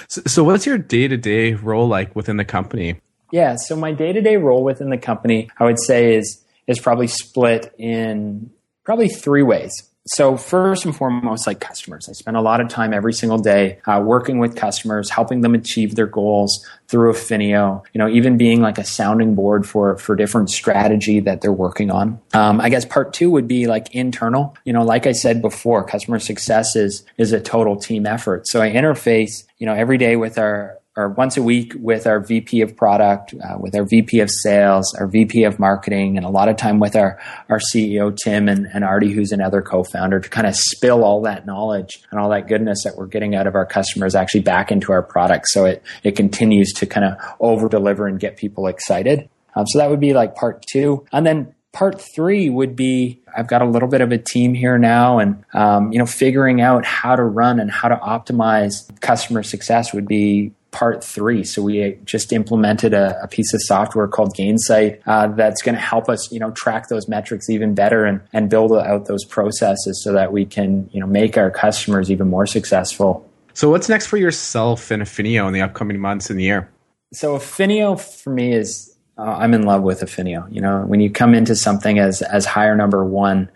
so, 0.08 0.22
so, 0.26 0.44
what's 0.44 0.64
your 0.64 0.78
day 0.78 1.08
to 1.08 1.18
day 1.18 1.52
role 1.52 1.86
like 1.86 2.16
within 2.16 2.38
the 2.38 2.44
company? 2.44 3.02
Yeah, 3.32 3.56
so 3.56 3.76
my 3.76 3.92
day 3.92 4.14
to 4.14 4.22
day 4.22 4.38
role 4.38 4.64
within 4.64 4.88
the 4.88 4.96
company, 4.96 5.50
I 5.60 5.64
would 5.64 5.78
say 5.78 6.16
is 6.16 6.42
is 6.66 6.80
probably 6.80 7.06
split 7.06 7.74
in 7.76 8.50
probably 8.84 9.08
three 9.08 9.42
ways. 9.42 9.90
So 10.06 10.36
first 10.36 10.84
and 10.84 10.94
foremost, 10.94 11.46
like 11.46 11.60
customers, 11.60 12.08
I 12.08 12.12
spend 12.12 12.36
a 12.36 12.40
lot 12.40 12.60
of 12.60 12.68
time 12.68 12.92
every 12.92 13.12
single 13.12 13.38
day 13.38 13.78
uh, 13.86 14.02
working 14.04 14.38
with 14.38 14.56
customers, 14.56 15.10
helping 15.10 15.42
them 15.42 15.54
achieve 15.54 15.94
their 15.94 16.06
goals 16.06 16.66
through 16.88 17.12
Affinio. 17.12 17.84
You 17.92 17.98
know, 17.98 18.08
even 18.08 18.36
being 18.36 18.60
like 18.60 18.78
a 18.78 18.84
sounding 18.84 19.36
board 19.36 19.66
for 19.66 19.96
for 19.98 20.16
different 20.16 20.50
strategy 20.50 21.20
that 21.20 21.40
they're 21.40 21.52
working 21.52 21.90
on. 21.90 22.20
Um, 22.34 22.60
I 22.60 22.68
guess 22.68 22.84
part 22.84 23.12
two 23.12 23.30
would 23.30 23.46
be 23.46 23.66
like 23.68 23.94
internal. 23.94 24.56
You 24.64 24.72
know, 24.72 24.82
like 24.82 25.06
I 25.06 25.12
said 25.12 25.40
before, 25.40 25.84
customer 25.84 26.18
success 26.18 26.74
is 26.74 27.04
is 27.16 27.32
a 27.32 27.40
total 27.40 27.76
team 27.76 28.04
effort. 28.04 28.48
So 28.48 28.60
I 28.60 28.70
interface, 28.70 29.44
you 29.58 29.66
know, 29.66 29.74
every 29.74 29.98
day 29.98 30.16
with 30.16 30.36
our 30.36 30.78
or 30.96 31.08
once 31.08 31.36
a 31.36 31.42
week 31.42 31.72
with 31.78 32.06
our 32.06 32.20
VP 32.20 32.60
of 32.60 32.76
product, 32.76 33.34
uh, 33.34 33.56
with 33.58 33.74
our 33.74 33.84
VP 33.84 34.20
of 34.20 34.28
sales, 34.30 34.94
our 34.98 35.06
VP 35.06 35.44
of 35.44 35.58
marketing, 35.58 36.18
and 36.18 36.26
a 36.26 36.28
lot 36.28 36.48
of 36.48 36.56
time 36.56 36.78
with 36.80 36.94
our, 36.94 37.18
our 37.48 37.58
CEO, 37.58 38.14
Tim, 38.14 38.48
and, 38.48 38.66
and 38.74 38.84
Artie, 38.84 39.10
who's 39.10 39.32
another 39.32 39.62
co 39.62 39.84
founder, 39.84 40.20
to 40.20 40.28
kind 40.28 40.46
of 40.46 40.54
spill 40.54 41.02
all 41.02 41.22
that 41.22 41.46
knowledge 41.46 42.02
and 42.10 42.20
all 42.20 42.28
that 42.30 42.46
goodness 42.46 42.84
that 42.84 42.96
we're 42.96 43.06
getting 43.06 43.34
out 43.34 43.46
of 43.46 43.54
our 43.54 43.64
customers 43.64 44.14
actually 44.14 44.40
back 44.42 44.70
into 44.70 44.92
our 44.92 45.02
product. 45.02 45.48
So 45.48 45.64
it, 45.64 45.82
it 46.02 46.12
continues 46.14 46.72
to 46.74 46.86
kind 46.86 47.06
of 47.06 47.16
over 47.40 47.68
deliver 47.68 48.06
and 48.06 48.20
get 48.20 48.36
people 48.36 48.66
excited. 48.66 49.30
Um, 49.54 49.66
so 49.66 49.78
that 49.78 49.88
would 49.88 50.00
be 50.00 50.12
like 50.12 50.34
part 50.34 50.64
two. 50.70 51.06
And 51.10 51.26
then 51.26 51.54
part 51.72 52.02
three 52.14 52.50
would 52.50 52.76
be 52.76 53.22
I've 53.34 53.48
got 53.48 53.62
a 53.62 53.66
little 53.66 53.88
bit 53.88 54.02
of 54.02 54.12
a 54.12 54.18
team 54.18 54.52
here 54.52 54.76
now, 54.76 55.18
and 55.18 55.42
um, 55.54 55.90
you 55.90 55.98
know, 55.98 56.06
figuring 56.06 56.60
out 56.60 56.84
how 56.84 57.16
to 57.16 57.24
run 57.24 57.60
and 57.60 57.70
how 57.70 57.88
to 57.88 57.96
optimize 57.96 58.88
customer 59.00 59.42
success 59.42 59.94
would 59.94 60.06
be 60.06 60.52
part 60.72 61.04
three. 61.04 61.44
So 61.44 61.62
we 61.62 61.96
just 62.04 62.32
implemented 62.32 62.94
a, 62.94 63.22
a 63.22 63.28
piece 63.28 63.54
of 63.54 63.60
software 63.62 64.08
called 64.08 64.34
Gainsight 64.34 65.00
uh, 65.06 65.28
that's 65.28 65.62
going 65.62 65.74
to 65.74 65.80
help 65.80 66.08
us, 66.08 66.32
you 66.32 66.40
know, 66.40 66.50
track 66.50 66.88
those 66.88 67.06
metrics 67.06 67.48
even 67.48 67.74
better 67.74 68.04
and, 68.04 68.20
and 68.32 68.50
build 68.50 68.72
out 68.72 69.06
those 69.06 69.24
processes 69.24 70.02
so 70.02 70.12
that 70.12 70.32
we 70.32 70.44
can, 70.44 70.88
you 70.92 70.98
know, 70.98 71.06
make 71.06 71.36
our 71.36 71.50
customers 71.50 72.10
even 72.10 72.28
more 72.28 72.46
successful. 72.46 73.28
So 73.54 73.70
what's 73.70 73.88
next 73.88 74.06
for 74.06 74.16
yourself 74.16 74.90
and 74.90 75.02
Affinio 75.02 75.46
in 75.46 75.52
the 75.52 75.60
upcoming 75.60 76.00
months 76.00 76.30
and 76.30 76.38
the 76.38 76.44
year? 76.44 76.68
So 77.12 77.36
Affinio 77.36 78.00
for 78.00 78.30
me 78.30 78.54
is 78.54 78.96
uh, 79.18 79.36
I'm 79.38 79.52
in 79.52 79.62
love 79.62 79.82
with 79.82 80.00
Affinio. 80.00 80.52
You 80.52 80.62
know, 80.62 80.80
when 80.86 81.00
you 81.00 81.10
come 81.10 81.34
into 81.34 81.54
something 81.54 81.98
as 81.98 82.22
as 82.22 82.46
hire 82.46 82.74
number 82.74 83.04
one, 83.04 83.50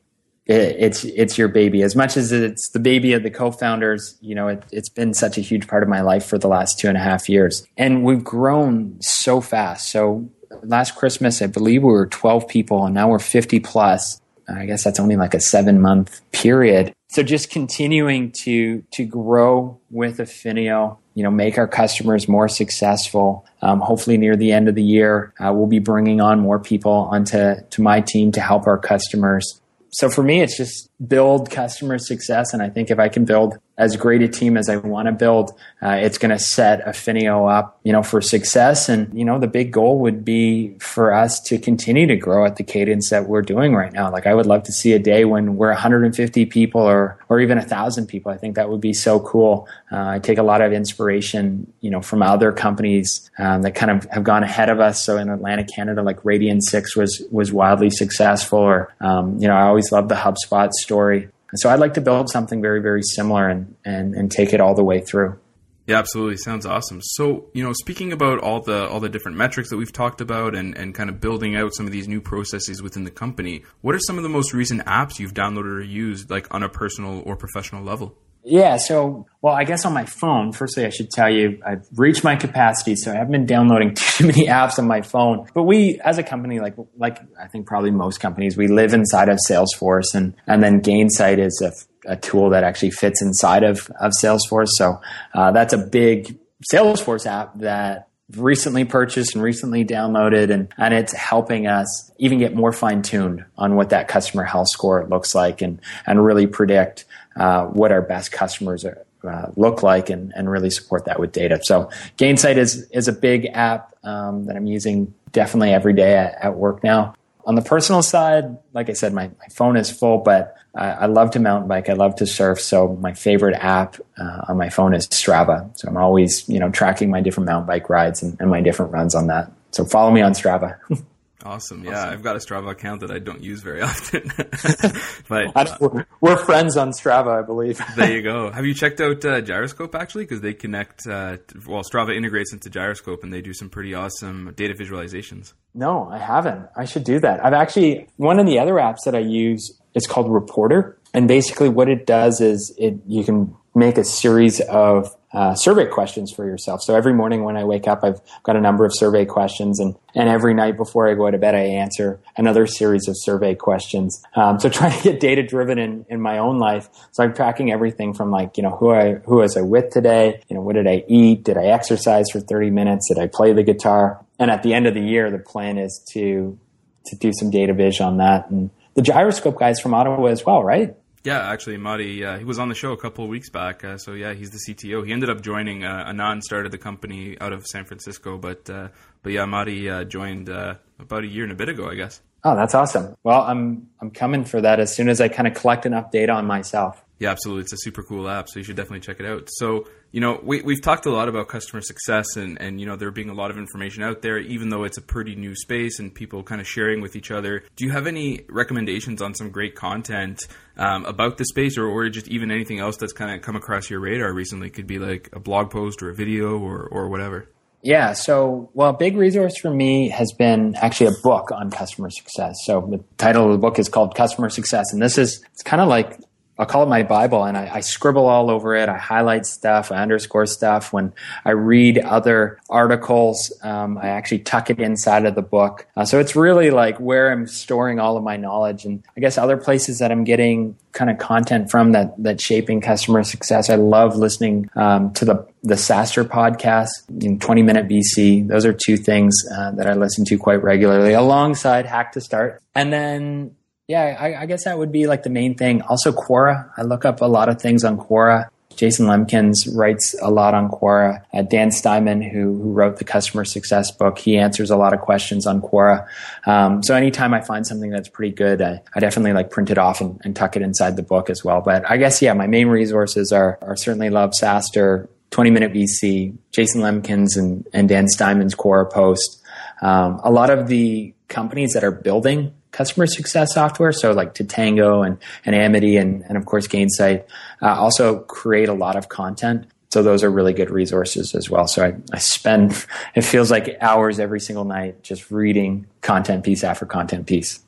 it, 0.46 0.76
it's 0.78 1.04
it's 1.04 1.36
your 1.36 1.48
baby. 1.48 1.82
As 1.82 1.96
much 1.96 2.16
as 2.16 2.32
it's 2.32 2.68
the 2.68 2.78
baby 2.78 3.12
of 3.12 3.22
the 3.22 3.30
co-founders 3.30 4.16
you 4.20 4.34
know 4.34 4.48
it, 4.48 4.64
has 4.72 4.88
been 4.88 5.12
such 5.14 5.38
a 5.38 5.40
huge 5.40 5.66
part 5.66 5.82
of 5.82 5.88
my 5.88 6.00
life 6.00 6.24
for 6.24 6.38
the 6.38 6.48
last 6.48 6.78
two 6.78 6.88
and 6.88 6.96
a 6.96 7.00
half 7.00 7.28
years. 7.28 7.66
And 7.76 8.04
we've 8.04 8.24
grown 8.24 9.00
so 9.00 9.40
fast. 9.40 9.88
So 9.88 10.28
last 10.62 10.94
christmas 10.94 11.42
i 11.42 11.46
believe 11.46 11.82
we 11.82 11.90
were 11.90 12.06
12 12.06 12.46
people 12.46 12.86
and 12.86 12.94
now 12.94 13.08
we're 13.08 13.18
50 13.18 13.60
plus. 13.60 14.20
I 14.48 14.64
guess 14.64 14.84
that's 14.84 15.00
only 15.00 15.16
like 15.16 15.34
a 15.34 15.40
seven 15.40 15.80
month 15.80 16.20
period. 16.30 16.92
So 17.08 17.24
just 17.24 17.50
continuing 17.50 18.30
to 18.32 18.82
to 18.92 19.04
grow 19.04 19.80
with 19.90 20.18
affinio 20.18 20.98
you 21.14 21.24
know 21.24 21.30
make 21.30 21.58
our 21.58 21.66
customers 21.66 22.28
more 22.28 22.48
successful 22.48 23.44
um, 23.62 23.80
hopefully 23.80 24.16
near 24.16 24.36
the 24.36 24.52
end 24.52 24.68
of 24.68 24.76
the 24.76 24.82
year 24.82 25.32
uh, 25.40 25.52
we'll 25.52 25.66
be 25.66 25.80
bringing 25.80 26.20
on 26.20 26.38
more 26.38 26.60
people 26.60 26.92
onto 26.92 27.56
to 27.70 27.82
my 27.82 28.00
team 28.00 28.30
to 28.32 28.40
help 28.40 28.66
our 28.66 28.78
customers 28.78 29.60
so 29.90 30.08
for 30.10 30.22
me, 30.22 30.42
it's 30.42 30.56
just 30.56 30.90
build 31.06 31.50
customer 31.50 31.98
success. 31.98 32.52
And 32.52 32.62
I 32.62 32.68
think 32.68 32.90
if 32.90 32.98
I 32.98 33.08
can 33.08 33.24
build 33.24 33.54
as 33.78 33.94
great 33.96 34.22
a 34.22 34.28
team 34.28 34.56
as 34.56 34.70
I 34.70 34.76
want 34.76 35.06
to 35.06 35.12
build, 35.12 35.52
uh, 35.82 35.98
it's 36.00 36.16
going 36.16 36.30
to 36.30 36.38
set 36.38 36.84
Affinio 36.86 37.52
up, 37.52 37.78
you 37.82 37.92
know, 37.92 38.02
for 38.02 38.22
success. 38.22 38.88
And, 38.88 39.16
you 39.16 39.24
know, 39.24 39.38
the 39.38 39.46
big 39.46 39.70
goal 39.70 39.98
would 40.00 40.24
be 40.24 40.74
for 40.78 41.12
us 41.12 41.40
to 41.42 41.58
continue 41.58 42.06
to 42.06 42.16
grow 42.16 42.46
at 42.46 42.56
the 42.56 42.62
cadence 42.64 43.10
that 43.10 43.28
we're 43.28 43.42
doing 43.42 43.74
right 43.74 43.92
now. 43.92 44.10
Like 44.10 44.26
I 44.26 44.34
would 44.34 44.46
love 44.46 44.62
to 44.64 44.72
see 44.72 44.94
a 44.94 44.98
day 44.98 45.26
when 45.26 45.56
we're 45.56 45.72
150 45.72 46.46
people 46.46 46.80
or, 46.80 47.18
or 47.28 47.40
even 47.40 47.58
a 47.58 47.62
thousand 47.62 48.06
people. 48.06 48.32
I 48.32 48.38
think 48.38 48.54
that 48.54 48.70
would 48.70 48.80
be 48.80 48.94
so 48.94 49.20
cool. 49.20 49.68
Uh, 49.92 50.08
I 50.08 50.18
take 50.20 50.38
a 50.38 50.42
lot 50.42 50.62
of 50.62 50.72
inspiration, 50.72 51.70
you 51.82 51.90
know, 51.90 52.00
from 52.00 52.22
other 52.22 52.52
companies 52.52 53.30
um, 53.38 53.60
that 53.62 53.74
kind 53.74 53.90
of 53.90 54.10
have 54.10 54.24
gone 54.24 54.42
ahead 54.42 54.70
of 54.70 54.80
us. 54.80 55.04
So 55.04 55.18
in 55.18 55.28
Atlantic 55.28 55.68
Canada, 55.68 56.02
like 56.02 56.22
Radian6 56.22 56.96
was, 56.96 57.22
was 57.30 57.52
wildly 57.52 57.90
successful 57.90 58.58
or, 58.58 58.94
um, 59.00 59.38
you 59.38 59.46
know, 59.46 59.54
I 59.54 59.62
always 59.62 59.92
love 59.92 60.08
the 60.08 60.14
HubSpot 60.14 60.72
story. 60.72 61.28
So 61.58 61.70
I'd 61.70 61.80
like 61.80 61.94
to 61.94 62.00
build 62.00 62.30
something 62.30 62.60
very, 62.60 62.80
very 62.80 63.02
similar 63.02 63.48
and, 63.48 63.74
and, 63.84 64.14
and 64.14 64.30
take 64.30 64.52
it 64.52 64.60
all 64.60 64.74
the 64.74 64.84
way 64.84 65.00
through. 65.00 65.38
Yeah, 65.86 65.98
absolutely. 65.98 66.36
Sounds 66.38 66.66
awesome. 66.66 67.00
So, 67.00 67.48
you 67.54 67.62
know, 67.62 67.72
speaking 67.72 68.12
about 68.12 68.40
all 68.40 68.60
the 68.60 68.88
all 68.88 68.98
the 68.98 69.08
different 69.08 69.36
metrics 69.38 69.70
that 69.70 69.76
we've 69.76 69.92
talked 69.92 70.20
about 70.20 70.56
and, 70.56 70.76
and 70.76 70.92
kind 70.92 71.08
of 71.08 71.20
building 71.20 71.54
out 71.54 71.74
some 71.74 71.86
of 71.86 71.92
these 71.92 72.08
new 72.08 72.20
processes 72.20 72.82
within 72.82 73.04
the 73.04 73.10
company, 73.10 73.62
what 73.82 73.94
are 73.94 74.00
some 74.00 74.16
of 74.16 74.24
the 74.24 74.28
most 74.28 74.52
recent 74.52 74.84
apps 74.84 75.20
you've 75.20 75.32
downloaded 75.32 75.78
or 75.78 75.82
used 75.82 76.28
like 76.28 76.52
on 76.52 76.64
a 76.64 76.68
personal 76.68 77.22
or 77.24 77.36
professional 77.36 77.84
level? 77.84 78.18
Yeah, 78.48 78.76
so 78.76 79.26
well, 79.42 79.54
I 79.54 79.64
guess 79.64 79.84
on 79.84 79.92
my 79.92 80.04
phone. 80.04 80.52
Firstly, 80.52 80.86
I 80.86 80.90
should 80.90 81.10
tell 81.10 81.28
you 81.28 81.60
I've 81.66 81.84
reached 81.96 82.22
my 82.22 82.36
capacity, 82.36 82.94
so 82.94 83.10
I 83.10 83.16
haven't 83.16 83.32
been 83.32 83.44
downloading 83.44 83.94
too 83.96 84.24
many 84.24 84.46
apps 84.46 84.78
on 84.78 84.86
my 84.86 85.02
phone. 85.02 85.48
But 85.52 85.64
we, 85.64 86.00
as 86.04 86.18
a 86.18 86.22
company, 86.22 86.60
like 86.60 86.76
like 86.96 87.18
I 87.40 87.48
think 87.48 87.66
probably 87.66 87.90
most 87.90 88.20
companies, 88.20 88.56
we 88.56 88.68
live 88.68 88.94
inside 88.94 89.28
of 89.28 89.40
Salesforce, 89.50 90.14
and 90.14 90.32
and 90.46 90.62
then 90.62 90.80
Gainsight 90.80 91.38
is 91.38 91.60
a, 91.60 92.12
a 92.12 92.16
tool 92.16 92.50
that 92.50 92.62
actually 92.62 92.92
fits 92.92 93.20
inside 93.20 93.64
of 93.64 93.90
of 94.00 94.12
Salesforce. 94.22 94.68
So 94.76 95.00
uh, 95.34 95.50
that's 95.50 95.72
a 95.72 95.78
big 95.78 96.38
Salesforce 96.72 97.26
app 97.26 97.58
that 97.58 98.06
recently 98.34 98.84
purchased 98.84 99.34
and 99.34 99.42
recently 99.42 99.84
downloaded 99.84 100.50
and, 100.50 100.68
and 100.76 100.92
it's 100.92 101.12
helping 101.12 101.68
us 101.68 102.10
even 102.18 102.38
get 102.38 102.56
more 102.56 102.72
fine 102.72 103.00
tuned 103.00 103.44
on 103.56 103.76
what 103.76 103.90
that 103.90 104.08
customer 104.08 104.42
health 104.42 104.68
score 104.68 105.06
looks 105.08 105.32
like 105.32 105.62
and, 105.62 105.80
and 106.06 106.24
really 106.24 106.48
predict 106.48 107.04
uh, 107.36 107.66
what 107.66 107.92
our 107.92 108.02
best 108.02 108.32
customers 108.32 108.84
are, 108.84 109.04
uh, 109.24 109.50
look 109.56 109.82
like 109.82 110.10
and, 110.10 110.32
and 110.36 110.50
really 110.50 110.70
support 110.70 111.04
that 111.06 111.18
with 111.18 111.32
data. 111.32 111.58
So 111.62 111.90
Gainsight 112.16 112.56
is, 112.56 112.88
is 112.90 113.08
a 113.08 113.12
big 113.12 113.46
app 113.46 113.94
um, 114.04 114.44
that 114.46 114.56
I'm 114.56 114.66
using 114.66 115.12
definitely 115.32 115.72
every 115.72 115.92
day 115.92 116.16
at, 116.16 116.34
at 116.40 116.54
work 116.54 116.82
now. 116.84 117.14
On 117.44 117.54
the 117.54 117.62
personal 117.62 118.02
side, 118.02 118.56
like 118.72 118.90
I 118.90 118.92
said, 118.92 119.12
my, 119.12 119.28
my 119.28 119.46
phone 119.52 119.76
is 119.76 119.90
full, 119.90 120.18
but 120.18 120.56
I, 120.74 120.90
I 120.90 121.06
love 121.06 121.30
to 121.32 121.40
mountain 121.40 121.68
bike. 121.68 121.88
I 121.88 121.92
love 121.92 122.16
to 122.16 122.26
surf. 122.26 122.60
So 122.60 122.96
my 123.00 123.14
favorite 123.14 123.54
app 123.54 123.96
uh, 124.18 124.46
on 124.48 124.56
my 124.56 124.68
phone 124.68 124.94
is 124.94 125.06
Strava. 125.08 125.70
So 125.78 125.88
I'm 125.88 125.96
always, 125.96 126.48
you 126.48 126.58
know, 126.58 126.70
tracking 126.70 127.10
my 127.10 127.20
different 127.20 127.46
mountain 127.46 127.66
bike 127.66 127.88
rides 127.88 128.22
and, 128.22 128.36
and 128.40 128.50
my 128.50 128.60
different 128.60 128.92
runs 128.92 129.14
on 129.14 129.28
that. 129.28 129.52
So 129.70 129.84
follow 129.84 130.10
me 130.10 130.22
on 130.22 130.32
Strava. 130.32 130.76
Awesome. 131.44 131.84
Yeah, 131.84 131.98
awesome. 131.98 132.10
I've 132.10 132.22
got 132.22 132.36
a 132.36 132.38
Strava 132.38 132.70
account 132.70 133.00
that 133.02 133.10
I 133.10 133.18
don't 133.18 133.42
use 133.42 133.62
very 133.62 133.82
often. 133.82 134.30
but 135.28 135.80
we're, 135.80 136.06
we're, 136.20 136.36
friends 136.36 136.76
on 136.76 136.90
Strava, 136.90 137.38
I 137.38 137.42
believe. 137.42 137.80
there 137.96 138.12
you 138.12 138.22
go. 138.22 138.50
Have 138.50 138.64
you 138.64 138.74
checked 138.74 139.00
out 139.00 139.24
uh, 139.24 139.40
Gyroscope 139.40 139.94
actually? 139.94 140.24
Because 140.24 140.40
they 140.40 140.54
connect. 140.54 141.06
Uh, 141.06 141.36
well, 141.66 141.82
Strava 141.82 142.16
integrates 142.16 142.52
into 142.52 142.70
Gyroscope, 142.70 143.22
and 143.22 143.32
they 143.32 143.42
do 143.42 143.52
some 143.52 143.68
pretty 143.68 143.94
awesome 143.94 144.52
data 144.56 144.74
visualizations. 144.74 145.52
No, 145.74 146.08
I 146.08 146.18
haven't. 146.18 146.66
I 146.76 146.84
should 146.86 147.04
do 147.04 147.20
that. 147.20 147.44
I've 147.44 147.52
actually 147.52 148.08
one 148.16 148.38
of 148.38 148.46
the 148.46 148.58
other 148.58 148.74
apps 148.74 149.04
that 149.04 149.14
I 149.14 149.20
use 149.20 149.78
is 149.94 150.06
called 150.06 150.32
Reporter, 150.32 150.98
and 151.12 151.28
basically 151.28 151.68
what 151.68 151.88
it 151.88 152.06
does 152.06 152.40
is 152.40 152.74
it 152.78 152.94
you 153.06 153.24
can 153.24 153.54
make 153.74 153.98
a 153.98 154.04
series 154.04 154.60
of 154.60 155.14
uh, 155.32 155.54
survey 155.54 155.86
questions 155.86 156.32
for 156.32 156.46
yourself. 156.46 156.80
So 156.82 156.94
every 156.94 157.12
morning 157.12 157.42
when 157.42 157.56
I 157.56 157.64
wake 157.64 157.88
up, 157.88 158.00
I've 158.02 158.20
got 158.42 158.56
a 158.56 158.60
number 158.60 158.84
of 158.84 158.92
survey 158.94 159.24
questions, 159.24 159.80
and 159.80 159.96
and 160.14 160.28
every 160.28 160.54
night 160.54 160.76
before 160.76 161.08
I 161.08 161.14
go 161.14 161.30
to 161.30 161.38
bed, 161.38 161.54
I 161.54 161.60
answer 161.60 162.20
another 162.36 162.66
series 162.66 163.08
of 163.08 163.16
survey 163.18 163.54
questions. 163.54 164.22
Um, 164.34 164.58
so 164.60 164.68
trying 164.70 164.96
to 164.96 165.02
get 165.02 165.20
data 165.20 165.42
driven 165.42 165.78
in, 165.78 166.06
in 166.08 166.20
my 166.20 166.38
own 166.38 166.58
life. 166.58 166.88
So 167.12 167.24
I'm 167.24 167.34
tracking 167.34 167.70
everything 167.72 168.14
from 168.14 168.30
like 168.30 168.56
you 168.56 168.62
know 168.62 168.76
who 168.76 168.92
I 168.92 169.14
who 169.26 169.36
was 169.36 169.56
I 169.56 169.62
with 169.62 169.90
today, 169.92 170.40
you 170.48 170.54
know 170.54 170.62
what 170.62 170.74
did 170.74 170.86
I 170.86 171.04
eat, 171.08 171.44
did 171.44 171.58
I 171.58 171.66
exercise 171.66 172.26
for 172.32 172.40
30 172.40 172.70
minutes, 172.70 173.08
did 173.08 173.18
I 173.18 173.26
play 173.26 173.52
the 173.52 173.62
guitar, 173.62 174.24
and 174.38 174.50
at 174.50 174.62
the 174.62 174.74
end 174.74 174.86
of 174.86 174.94
the 174.94 175.02
year, 175.02 175.30
the 175.30 175.38
plan 175.38 175.78
is 175.78 176.02
to 176.12 176.58
to 177.06 177.16
do 177.16 177.30
some 177.38 177.50
data 177.50 177.72
vision 177.72 178.04
on 178.04 178.16
that 178.16 178.50
and 178.50 178.70
the 178.96 179.02
gyroscope 179.02 179.58
guys 179.58 179.78
from 179.78 179.94
Ottawa 179.94 180.26
as 180.26 180.44
well, 180.44 180.64
right? 180.64 180.96
Yeah, 181.26 181.50
actually, 181.50 181.76
Marty, 181.76 182.24
uh, 182.24 182.38
he 182.38 182.44
was 182.44 182.60
on 182.60 182.68
the 182.68 182.76
show 182.76 182.92
a 182.92 182.96
couple 182.96 183.24
of 183.24 183.30
weeks 183.30 183.50
back. 183.50 183.82
Uh, 183.82 183.98
so 183.98 184.12
yeah, 184.12 184.32
he's 184.32 184.50
the 184.52 184.60
CTO. 184.60 185.04
He 185.04 185.12
ended 185.12 185.28
up 185.28 185.40
joining. 185.40 185.82
Uh, 185.82 186.04
Anand 186.06 186.44
started 186.44 186.70
the 186.70 186.78
company 186.78 187.36
out 187.40 187.52
of 187.52 187.66
San 187.66 187.84
Francisco, 187.84 188.38
but 188.38 188.70
uh, 188.70 188.90
but 189.24 189.32
yeah, 189.32 189.44
Marty 189.44 189.90
uh, 189.90 190.04
joined 190.04 190.48
uh, 190.48 190.76
about 191.00 191.24
a 191.24 191.26
year 191.26 191.42
and 191.42 191.50
a 191.50 191.56
bit 191.56 191.68
ago, 191.68 191.88
I 191.88 191.96
guess. 191.96 192.20
Oh, 192.46 192.54
that's 192.54 192.76
awesome. 192.76 193.16
Well, 193.24 193.42
I'm 193.42 193.88
I'm 194.00 194.12
coming 194.12 194.44
for 194.44 194.60
that 194.60 194.78
as 194.78 194.94
soon 194.94 195.08
as 195.08 195.20
I 195.20 195.26
kind 195.26 195.48
of 195.48 195.54
collect 195.54 195.84
enough 195.84 196.12
data 196.12 196.30
on 196.30 196.46
myself. 196.46 197.04
Yeah, 197.18 197.30
absolutely. 197.30 197.62
It's 197.62 197.72
a 197.72 197.78
super 197.78 198.04
cool 198.04 198.28
app, 198.28 198.48
so 198.48 198.60
you 198.60 198.62
should 198.62 198.76
definitely 198.76 199.00
check 199.00 199.18
it 199.18 199.26
out. 199.26 199.48
So, 199.50 199.88
you 200.12 200.20
know, 200.20 200.38
we, 200.40 200.62
we've 200.62 200.80
talked 200.80 201.06
a 201.06 201.10
lot 201.10 201.28
about 201.28 201.48
customer 201.48 201.80
success 201.80 202.36
and, 202.36 202.60
and, 202.60 202.78
you 202.78 202.86
know, 202.86 202.94
there 202.94 203.10
being 203.10 203.30
a 203.30 203.34
lot 203.34 203.50
of 203.50 203.56
information 203.56 204.04
out 204.04 204.22
there, 204.22 204.38
even 204.38 204.68
though 204.68 204.84
it's 204.84 204.98
a 204.98 205.02
pretty 205.02 205.34
new 205.34 205.56
space 205.56 205.98
and 205.98 206.14
people 206.14 206.42
kind 206.42 206.60
of 206.60 206.68
sharing 206.68 207.00
with 207.00 207.16
each 207.16 207.32
other. 207.32 207.64
Do 207.74 207.84
you 207.86 207.90
have 207.90 208.06
any 208.06 208.44
recommendations 208.50 209.22
on 209.22 209.34
some 209.34 209.50
great 209.50 209.74
content 209.74 210.46
um, 210.76 211.06
about 211.06 211.38
the 211.38 211.46
space 211.46 211.76
or, 211.78 211.86
or 211.86 212.08
just 212.10 212.28
even 212.28 212.50
anything 212.52 212.78
else 212.78 212.98
that's 212.98 213.14
kind 213.14 213.34
of 213.34 213.40
come 213.40 213.56
across 213.56 213.88
your 213.88 213.98
radar 213.98 214.32
recently? 214.32 214.68
Could 214.68 214.86
be 214.86 214.98
like 214.98 215.30
a 215.32 215.40
blog 215.40 215.70
post 215.70 216.02
or 216.02 216.10
a 216.10 216.14
video 216.14 216.58
or, 216.58 216.86
or 216.86 217.08
whatever. 217.08 217.48
Yeah. 217.82 218.14
So, 218.14 218.70
well, 218.74 218.92
big 218.92 219.16
resource 219.16 219.56
for 219.58 219.70
me 219.70 220.08
has 220.08 220.32
been 220.32 220.74
actually 220.76 221.08
a 221.08 221.22
book 221.22 221.52
on 221.52 221.70
customer 221.70 222.10
success. 222.10 222.56
So 222.64 222.80
the 222.90 223.04
title 223.16 223.46
of 223.46 223.52
the 223.52 223.58
book 223.58 223.78
is 223.78 223.88
called 223.88 224.14
Customer 224.14 224.48
Success. 224.50 224.92
And 224.92 225.00
this 225.00 225.18
is, 225.18 225.44
it's 225.52 225.62
kind 225.62 225.80
of 225.80 225.88
like 225.88 226.18
I'll 226.58 226.66
call 226.66 226.82
it 226.82 226.88
my 226.88 227.02
Bible 227.02 227.44
and 227.44 227.56
I, 227.56 227.70
I, 227.74 227.80
scribble 227.80 228.26
all 228.26 228.50
over 228.50 228.74
it. 228.74 228.88
I 228.88 228.96
highlight 228.96 229.44
stuff, 229.44 229.92
I 229.92 229.96
underscore 229.96 230.46
stuff. 230.46 230.92
When 230.92 231.12
I 231.44 231.50
read 231.50 231.98
other 231.98 232.58
articles, 232.70 233.52
um, 233.62 233.98
I 233.98 234.08
actually 234.08 234.38
tuck 234.40 234.70
it 234.70 234.80
inside 234.80 235.26
of 235.26 235.34
the 235.34 235.42
book. 235.42 235.86
Uh, 235.96 236.04
so 236.04 236.18
it's 236.18 236.34
really 236.34 236.70
like 236.70 236.98
where 236.98 237.30
I'm 237.30 237.46
storing 237.46 238.00
all 238.00 238.16
of 238.16 238.24
my 238.24 238.36
knowledge 238.36 238.84
and 238.84 239.02
I 239.16 239.20
guess 239.20 239.36
other 239.36 239.56
places 239.56 239.98
that 239.98 240.10
I'm 240.10 240.24
getting 240.24 240.76
kind 240.92 241.10
of 241.10 241.18
content 241.18 241.70
from 241.70 241.92
that, 241.92 242.14
that 242.22 242.40
shaping 242.40 242.80
customer 242.80 243.22
success. 243.22 243.68
I 243.68 243.74
love 243.74 244.16
listening 244.16 244.70
um, 244.76 245.12
to 245.14 245.26
the, 245.26 245.46
the 245.62 245.74
SaaStr 245.74 246.24
podcast, 246.24 246.88
in 247.22 247.38
20 247.38 247.62
minute 247.62 247.86
VC. 247.86 248.48
Those 248.48 248.64
are 248.64 248.72
two 248.72 248.96
things 248.96 249.34
uh, 249.54 249.72
that 249.72 249.86
I 249.86 249.92
listen 249.92 250.24
to 250.24 250.38
quite 250.38 250.62
regularly 250.62 251.12
alongside 251.12 251.84
Hack 251.84 252.12
to 252.12 252.20
Start. 252.22 252.62
And 252.74 252.90
then 252.90 253.55
yeah, 253.88 254.16
I, 254.18 254.42
I, 254.42 254.46
guess 254.46 254.64
that 254.64 254.78
would 254.78 254.90
be 254.90 255.06
like 255.06 255.22
the 255.22 255.30
main 255.30 255.54
thing. 255.54 255.82
Also, 255.82 256.10
Quora. 256.10 256.70
I 256.76 256.82
look 256.82 257.04
up 257.04 257.20
a 257.20 257.26
lot 257.26 257.48
of 257.48 257.60
things 257.60 257.84
on 257.84 257.98
Quora. 257.98 258.48
Jason 258.74 259.06
Lemkins 259.06 259.68
writes 259.74 260.14
a 260.20 260.30
lot 260.30 260.54
on 260.54 260.68
Quora. 260.68 261.22
Uh, 261.32 261.42
Dan 261.42 261.70
Steinman, 261.70 262.20
who, 262.20 262.60
who 262.60 262.72
wrote 262.72 262.98
the 262.98 263.04
customer 263.04 263.44
success 263.44 263.90
book, 263.90 264.18
he 264.18 264.36
answers 264.36 264.70
a 264.70 264.76
lot 264.76 264.92
of 264.92 265.00
questions 265.00 265.46
on 265.46 265.62
Quora. 265.62 266.06
Um, 266.46 266.82
so 266.82 266.94
anytime 266.94 267.32
I 267.32 267.40
find 267.40 267.66
something 267.66 267.90
that's 267.90 268.08
pretty 268.08 268.34
good, 268.34 268.60
I, 268.60 268.82
I 268.94 269.00
definitely 269.00 269.32
like 269.32 269.50
print 269.50 269.70
it 269.70 269.78
off 269.78 270.00
and, 270.00 270.20
and, 270.24 270.36
tuck 270.36 270.56
it 270.56 270.62
inside 270.62 270.96
the 270.96 271.02
book 271.02 271.30
as 271.30 271.42
well. 271.42 271.62
But 271.62 271.88
I 271.88 271.96
guess, 271.96 272.20
yeah, 272.20 272.34
my 272.34 272.46
main 272.46 272.68
resources 272.68 273.32
are, 273.32 273.58
are 273.62 273.76
certainly 273.76 274.10
Love 274.10 274.32
SaaStr, 274.32 275.08
20 275.30 275.50
Minute 275.50 275.72
VC, 275.72 276.36
Jason 276.52 276.82
Lemkins 276.82 277.36
and, 277.36 277.66
and 277.72 277.88
Dan 277.88 278.08
Steinman's 278.08 278.54
Quora 278.54 278.90
post. 278.90 279.42
Um, 279.80 280.20
a 280.22 280.30
lot 280.30 280.50
of 280.50 280.68
the 280.68 281.14
companies 281.28 281.72
that 281.72 281.84
are 281.84 281.92
building 281.92 282.52
customer 282.76 283.06
success 283.06 283.54
software. 283.54 283.90
So 283.92 284.12
like 284.12 284.34
Totango 284.34 285.06
and, 285.06 285.18
and 285.46 285.54
Amity 285.54 285.96
and, 285.96 286.22
and 286.28 286.36
of 286.36 286.44
course 286.44 286.68
Gainsight 286.68 287.24
uh, 287.62 287.74
also 287.74 288.20
create 288.20 288.68
a 288.68 288.74
lot 288.74 288.96
of 288.96 289.08
content. 289.08 289.66
So 289.90 290.02
those 290.02 290.22
are 290.22 290.30
really 290.30 290.52
good 290.52 290.70
resources 290.70 291.34
as 291.34 291.48
well. 291.48 291.66
So 291.66 291.86
I, 291.86 291.96
I 292.12 292.18
spend, 292.18 292.86
it 293.14 293.22
feels 293.22 293.50
like 293.50 293.78
hours 293.80 294.20
every 294.20 294.40
single 294.40 294.64
night 294.64 295.02
just 295.02 295.30
reading 295.30 295.86
content 296.02 296.44
piece 296.44 296.62
after 296.62 296.84
content 296.84 297.26
piece. 297.26 297.60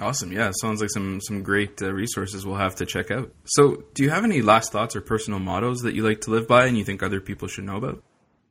Awesome. 0.00 0.32
Yeah, 0.32 0.52
sounds 0.60 0.80
like 0.80 0.88
some 0.90 1.20
some 1.20 1.42
great 1.42 1.82
uh, 1.82 1.92
resources 1.92 2.46
we'll 2.46 2.56
have 2.56 2.76
to 2.76 2.86
check 2.86 3.10
out. 3.10 3.30
So, 3.44 3.84
do 3.92 4.02
you 4.02 4.08
have 4.08 4.24
any 4.24 4.40
last 4.40 4.72
thoughts 4.72 4.96
or 4.96 5.02
personal 5.02 5.38
mottos 5.38 5.82
that 5.82 5.94
you 5.94 6.02
like 6.02 6.22
to 6.22 6.30
live 6.30 6.48
by 6.48 6.64
and 6.64 6.78
you 6.78 6.84
think 6.84 7.02
other 7.02 7.20
people 7.20 7.46
should 7.46 7.64
know 7.64 7.76
about? 7.76 8.02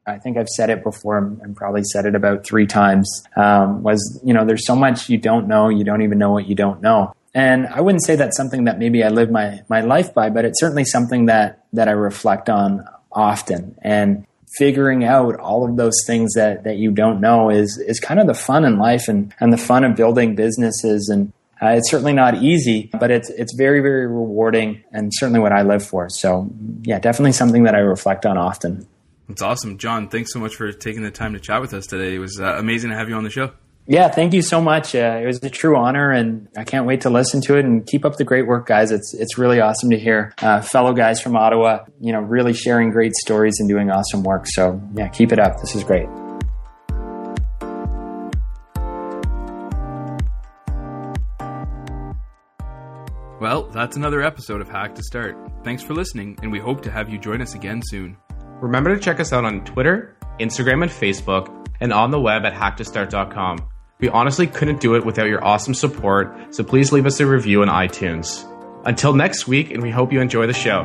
I 0.07 0.17
think 0.17 0.37
I've 0.37 0.47
said 0.47 0.69
it 0.69 0.83
before 0.83 1.17
and 1.17 1.55
probably 1.55 1.83
said 1.83 2.05
it 2.05 2.15
about 2.15 2.45
three 2.45 2.65
times, 2.65 3.23
um, 3.35 3.83
was, 3.83 4.19
you 4.23 4.33
know, 4.33 4.45
there's 4.45 4.65
so 4.65 4.75
much 4.75 5.09
you 5.09 5.17
don't 5.17 5.47
know. 5.47 5.69
You 5.69 5.83
don't 5.83 6.01
even 6.01 6.17
know 6.17 6.31
what 6.31 6.47
you 6.47 6.55
don't 6.55 6.81
know. 6.81 7.13
And 7.33 7.67
I 7.67 7.81
wouldn't 7.81 8.03
say 8.03 8.15
that's 8.15 8.35
something 8.35 8.65
that 8.65 8.77
maybe 8.77 9.03
I 9.03 9.09
live 9.09 9.31
my, 9.31 9.61
my 9.69 9.81
life 9.81 10.13
by, 10.13 10.29
but 10.29 10.43
it's 10.43 10.59
certainly 10.59 10.85
something 10.85 11.27
that, 11.27 11.63
that 11.73 11.87
I 11.87 11.91
reflect 11.91 12.49
on 12.49 12.85
often. 13.11 13.77
And 13.81 14.25
figuring 14.57 15.05
out 15.05 15.39
all 15.39 15.63
of 15.63 15.77
those 15.77 15.95
things 16.05 16.33
that, 16.33 16.65
that 16.65 16.75
you 16.77 16.91
don't 16.91 17.21
know 17.21 17.49
is, 17.49 17.77
is 17.77 17.99
kind 17.99 18.19
of 18.19 18.27
the 18.27 18.33
fun 18.33 18.65
in 18.65 18.77
life 18.77 19.07
and, 19.07 19.33
and 19.39 19.53
the 19.53 19.57
fun 19.57 19.85
of 19.85 19.95
building 19.95 20.35
businesses. 20.35 21.07
And 21.07 21.31
uh, 21.61 21.67
it's 21.67 21.89
certainly 21.89 22.13
not 22.13 22.35
easy, 22.41 22.89
but 22.99 23.11
it's, 23.11 23.29
it's 23.29 23.53
very, 23.55 23.79
very 23.79 24.07
rewarding 24.07 24.83
and 24.91 25.11
certainly 25.13 25.39
what 25.39 25.53
I 25.53 25.61
live 25.61 25.85
for. 25.85 26.09
So 26.09 26.49
yeah, 26.81 26.99
definitely 26.99 27.31
something 27.31 27.63
that 27.63 27.75
I 27.75 27.79
reflect 27.79 28.25
on 28.25 28.37
often. 28.37 28.87
That's 29.31 29.41
awesome. 29.43 29.77
John, 29.77 30.09
thanks 30.09 30.33
so 30.33 30.39
much 30.39 30.55
for 30.55 30.73
taking 30.73 31.03
the 31.03 31.11
time 31.11 31.31
to 31.33 31.39
chat 31.39 31.61
with 31.61 31.73
us 31.73 31.87
today. 31.87 32.15
It 32.15 32.19
was 32.19 32.37
uh, 32.37 32.55
amazing 32.57 32.89
to 32.89 32.97
have 32.97 33.07
you 33.07 33.15
on 33.15 33.23
the 33.23 33.29
show. 33.29 33.51
Yeah, 33.87 34.09
thank 34.09 34.33
you 34.33 34.41
so 34.41 34.61
much. 34.61 34.93
Uh, 34.93 35.19
it 35.23 35.25
was 35.25 35.41
a 35.41 35.49
true 35.49 35.77
honor, 35.77 36.11
and 36.11 36.49
I 36.57 36.65
can't 36.65 36.85
wait 36.85 37.01
to 37.01 37.09
listen 37.09 37.39
to 37.43 37.57
it 37.57 37.63
and 37.63 37.87
keep 37.87 38.03
up 38.03 38.17
the 38.17 38.25
great 38.25 38.45
work, 38.45 38.67
guys. 38.67 38.91
It's 38.91 39.13
it's 39.13 39.37
really 39.37 39.61
awesome 39.61 39.89
to 39.91 39.97
hear 39.97 40.33
uh, 40.41 40.61
fellow 40.61 40.91
guys 40.91 41.21
from 41.21 41.37
Ottawa, 41.37 41.85
you 42.01 42.11
know, 42.11 42.19
really 42.19 42.53
sharing 42.53 42.91
great 42.91 43.13
stories 43.15 43.55
and 43.59 43.69
doing 43.69 43.89
awesome 43.89 44.23
work. 44.23 44.47
So 44.47 44.81
yeah, 44.95 45.07
keep 45.07 45.31
it 45.31 45.39
up. 45.39 45.61
This 45.61 45.75
is 45.75 45.85
great. 45.85 46.09
Well, 53.39 53.63
that's 53.71 53.95
another 53.95 54.21
episode 54.21 54.59
of 54.59 54.67
Hack 54.67 54.93
to 54.95 55.03
Start. 55.03 55.37
Thanks 55.63 55.81
for 55.81 55.93
listening, 55.93 56.37
and 56.43 56.51
we 56.51 56.59
hope 56.59 56.81
to 56.83 56.91
have 56.91 57.09
you 57.09 57.17
join 57.17 57.41
us 57.41 57.55
again 57.55 57.81
soon. 57.83 58.17
Remember 58.61 58.95
to 58.95 59.01
check 59.01 59.19
us 59.19 59.33
out 59.33 59.43
on 59.43 59.65
Twitter, 59.65 60.15
Instagram, 60.39 60.83
and 60.83 60.91
Facebook, 60.91 61.67
and 61.79 61.91
on 61.91 62.11
the 62.11 62.19
web 62.19 62.45
at 62.45 62.53
hacktostart.com. 62.53 63.67
We 63.99 64.09
honestly 64.09 64.45
couldn't 64.47 64.79
do 64.79 64.95
it 64.95 65.05
without 65.05 65.27
your 65.27 65.43
awesome 65.43 65.73
support, 65.73 66.53
so 66.53 66.63
please 66.63 66.91
leave 66.91 67.07
us 67.07 67.19
a 67.19 67.25
review 67.25 67.63
on 67.63 67.67
iTunes. 67.67 68.47
Until 68.85 69.13
next 69.13 69.47
week, 69.47 69.71
and 69.71 69.81
we 69.81 69.89
hope 69.89 70.13
you 70.13 70.21
enjoy 70.21 70.45
the 70.45 70.53
show. 70.53 70.83